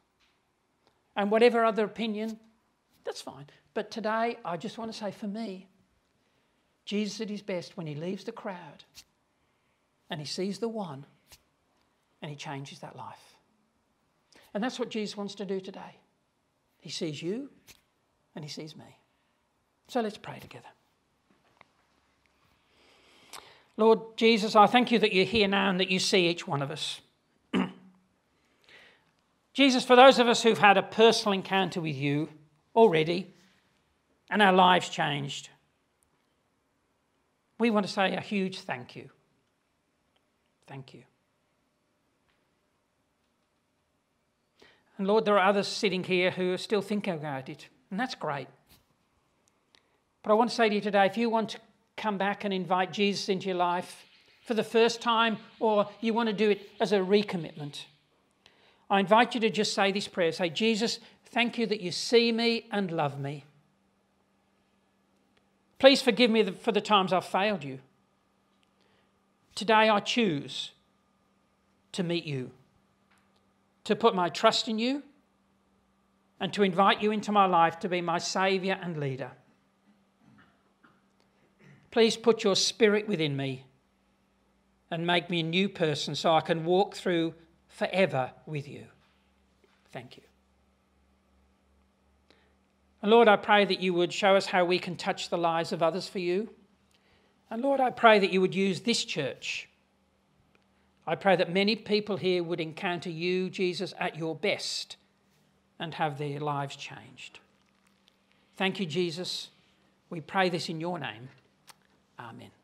And 1.15 1.31
whatever 1.31 1.65
other 1.65 1.85
opinion, 1.85 2.41
that's 3.09 3.23
fine. 3.23 3.47
But 3.73 3.91
today, 3.91 4.37
I 4.45 4.59
just 4.59 4.77
want 4.77 4.93
to 4.93 4.99
say 4.99 5.11
for 5.11 5.27
me, 5.27 5.67
Jesus 6.85 7.23
at 7.23 7.31
his 7.31 7.41
best 7.41 7.75
when 7.75 7.87
he 7.87 7.95
leaves 7.95 8.25
the 8.25 8.33
crowd 8.33 8.85
and 10.11 10.21
he 10.21 10.27
sees 10.27 10.59
the 10.59 10.69
one 10.69 11.07
and 12.21 12.31
he 12.31 12.37
changes 12.37 12.81
that 12.81 12.97
life. 12.97 13.37
And 14.53 14.63
that's 14.63 14.79
what 14.79 14.91
Jesus 14.91 15.17
wants 15.17 15.35
to 15.37 15.47
do 15.47 15.59
today. 15.59 15.97
He 16.81 16.91
sees 16.91 17.23
you 17.23 17.49
and 18.35 18.45
he 18.45 18.51
sees 18.51 18.77
me. 18.77 18.99
So 19.89 20.03
let's 20.03 20.19
pray 20.19 20.39
together. 20.39 20.69
Lord 23.79 24.19
Jesus, 24.19 24.55
I 24.55 24.67
thank 24.67 24.93
you 24.93 24.99
that 24.99 25.15
you're 25.15 25.25
here 25.25 25.49
now 25.49 25.71
and 25.71 25.81
that 25.81 25.91
you 25.91 25.99
see 25.99 26.29
each 26.29 26.47
one 26.47 26.61
of 26.61 26.71
us. 26.71 27.01
Jesus, 29.55 29.83
for 29.83 29.97
those 29.97 30.19
of 30.19 30.29
us 30.29 30.43
who've 30.43 30.59
had 30.59 30.77
a 30.77 30.83
personal 30.83 31.33
encounter 31.33 31.81
with 31.81 31.97
you 31.97 32.29
already 32.79 33.35
and 34.31 34.41
our 34.41 34.53
lives 34.53 34.89
changed, 34.89 35.49
we 37.59 37.71
want 37.71 37.85
to 37.85 37.93
say 37.93 38.15
a 38.15 38.21
huge 38.21 38.61
thank 38.61 38.95
you. 38.95 39.11
Thank 40.69 40.95
you. 40.95 41.03
And 44.97 45.09
Lord, 45.09 45.25
there 45.25 45.39
are 45.39 45.49
others 45.49 45.67
sitting 45.67 46.05
here 46.05 46.31
who 46.31 46.53
are 46.53 46.59
still 46.59 46.83
thinking 46.83 47.15
about 47.15 47.49
it, 47.49 47.67
and 47.91 47.99
that's 47.99 48.15
great. 48.15 48.47
But 50.23 50.31
I 50.31 50.35
want 50.35 50.51
to 50.51 50.57
say 50.57 50.69
to 50.69 50.75
you 50.75 50.81
today 50.81 51.07
if 51.07 51.17
you 51.17 51.29
want 51.29 51.51
to 51.51 51.59
come 51.97 52.17
back 52.17 52.45
and 52.45 52.55
invite 52.55 52.93
Jesus 52.93 53.29
into 53.29 53.47
your 53.47 53.57
life 53.57 54.05
for 54.45 54.55
the 54.55 54.65
first 54.65 55.01
time, 55.01 55.39
or 55.59 55.89
you 56.01 56.15
want 56.15 56.29
to 56.29 56.33
do 56.33 56.51
it 56.51 56.69
as 56.81 56.93
a 56.93 56.99
recommitment, 56.99 57.85
I 58.91 59.01
invite 59.01 59.35
you 59.35 59.41
to 59.43 59.51
just 59.51 59.75
say 59.75 59.93
this 59.93 60.09
prayer 60.09 60.33
say, 60.33 60.49
Jesus, 60.49 61.01
thank 61.31 61.59
you 61.59 61.67
that 61.67 61.81
you 61.81 61.93
see 61.93 62.33
me 62.33 62.67
and 62.71 62.91
love 62.91 63.19
me. 63.19 63.45
Please 65.79 66.03
forgive 66.03 66.31
me 66.31 66.51
for 66.51 66.73
the 66.73 66.81
times 66.81 67.13
I've 67.13 67.25
failed 67.25 67.63
you. 67.63 67.79
Today 69.55 69.89
I 69.89 70.01
choose 70.01 70.73
to 71.93 72.03
meet 72.03 72.25
you, 72.25 72.51
to 73.85 73.97
put 73.97 74.15
my 74.15 74.29
trust 74.29 74.69
in 74.69 74.79
you, 74.79 75.03
and 76.41 76.53
to 76.53 76.63
invite 76.63 77.03
you 77.03 77.11
into 77.11 77.33
my 77.33 77.47
life 77.47 77.79
to 77.81 77.89
be 77.89 78.01
my 78.01 78.19
Saviour 78.19 78.79
and 78.81 78.99
leader. 78.99 79.33
Please 81.91 82.17
put 82.17 82.45
your 82.45 82.55
spirit 82.55 83.09
within 83.09 83.37
me 83.37 83.65
and 84.91 85.07
make 85.07 85.31
me 85.31 85.41
a 85.41 85.45
new 85.45 85.69
person 85.69 86.15
so 86.15 86.33
I 86.33 86.41
can 86.41 86.65
walk 86.65 86.95
through 86.95 87.35
forever 87.67 88.31
with 88.47 88.69
you. 88.69 88.85
Thank 89.93 90.17
you. 90.17 90.23
And 93.03 93.11
Lord, 93.11 93.29
I 93.29 93.37
pray 93.37 93.65
that 93.65 93.81
you 93.81 93.95
would 93.95 94.13
show 94.13 94.35
us 94.35 94.47
how 94.47 94.65
we 94.65 94.79
can 94.79 94.97
touch 94.97 95.29
the 95.29 95.39
lives 95.39 95.73
of 95.73 95.83
others 95.83 96.09
for 96.09 96.19
you. 96.19 96.51
And 97.51 97.63
Lord, 97.63 97.81
I 97.81 97.91
pray 97.91 98.19
that 98.19 98.31
you 98.31 98.41
would 98.41 98.55
use 98.55 98.81
this 98.81 99.05
church. 99.05 99.69
I 101.07 101.15
pray 101.15 101.37
that 101.37 101.53
many 101.53 101.75
people 101.77 102.17
here 102.19 102.43
would 102.43 102.61
encounter 102.61 103.09
you, 103.09 103.49
Jesus, 103.49 103.95
at 103.99 104.19
your 104.19 104.35
best 104.35 104.97
and 105.79 105.95
have 105.95 106.19
their 106.19 106.41
lives 106.41 106.77
changed. 106.77 107.41
Thank 108.57 108.81
you, 108.81 108.87
Jesus. 108.87 109.49
We 110.11 110.21
pray 110.21 110.49
this 110.49 110.69
in 110.69 110.81
your 110.81 110.99
name. 110.99 111.29
Amen. 112.19 112.58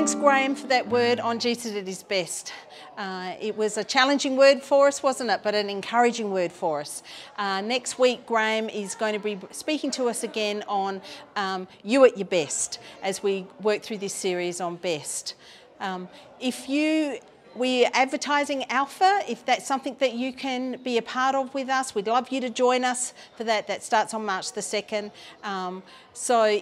Thanks, 0.00 0.14
Graham, 0.14 0.54
for 0.54 0.66
that 0.68 0.88
word 0.88 1.20
on 1.20 1.38
Jesus 1.38 1.76
at 1.76 1.86
his 1.86 2.02
best. 2.02 2.54
Uh, 2.96 3.34
it 3.38 3.54
was 3.54 3.76
a 3.76 3.84
challenging 3.84 4.34
word 4.34 4.62
for 4.62 4.88
us, 4.88 5.02
wasn't 5.02 5.28
it? 5.28 5.42
But 5.42 5.54
an 5.54 5.68
encouraging 5.68 6.32
word 6.32 6.52
for 6.52 6.80
us. 6.80 7.02
Uh, 7.36 7.60
next 7.60 7.98
week, 7.98 8.24
Graham 8.24 8.70
is 8.70 8.94
going 8.94 9.12
to 9.12 9.18
be 9.18 9.38
speaking 9.50 9.90
to 9.90 10.08
us 10.08 10.24
again 10.24 10.64
on 10.66 11.02
um, 11.36 11.68
you 11.84 12.02
at 12.06 12.16
your 12.16 12.26
best 12.26 12.78
as 13.02 13.22
we 13.22 13.46
work 13.60 13.82
through 13.82 13.98
this 13.98 14.14
series 14.14 14.58
on 14.58 14.76
best. 14.76 15.34
Um, 15.80 16.08
if 16.40 16.66
you 16.66 17.18
we're 17.54 17.90
advertising 17.92 18.64
Alpha. 18.70 19.22
If 19.28 19.44
that's 19.44 19.66
something 19.66 19.96
that 19.98 20.14
you 20.14 20.32
can 20.32 20.80
be 20.84 20.98
a 20.98 21.02
part 21.02 21.34
of 21.34 21.52
with 21.52 21.68
us, 21.68 21.96
we'd 21.96 22.06
love 22.06 22.30
you 22.30 22.40
to 22.42 22.48
join 22.48 22.84
us 22.84 23.12
for 23.36 23.42
that. 23.42 23.66
That 23.66 23.82
starts 23.82 24.14
on 24.14 24.24
March 24.24 24.52
the 24.52 24.60
2nd. 24.60 25.10
Um, 25.42 25.82
so 26.12 26.60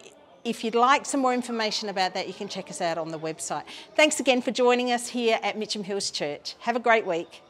if 0.49 0.65
you'd 0.65 0.75
like 0.75 1.05
some 1.05 1.21
more 1.21 1.35
information 1.35 1.91
about 1.91 2.15
that, 2.15 2.27
you 2.27 2.33
can 2.33 2.49
check 2.49 2.71
us 2.71 2.81
out 2.81 2.97
on 2.97 3.11
the 3.11 3.19
website. 3.19 3.65
Thanks 3.95 4.19
again 4.19 4.41
for 4.41 4.51
joining 4.51 4.93
us 4.93 5.07
here 5.09 5.39
at 5.43 5.59
Mitcham 5.59 5.85
Hills 5.85 6.11
Church. 6.11 6.57
Have 6.61 6.75
a 6.75 6.81
great 6.81 7.07
week. 7.07 7.43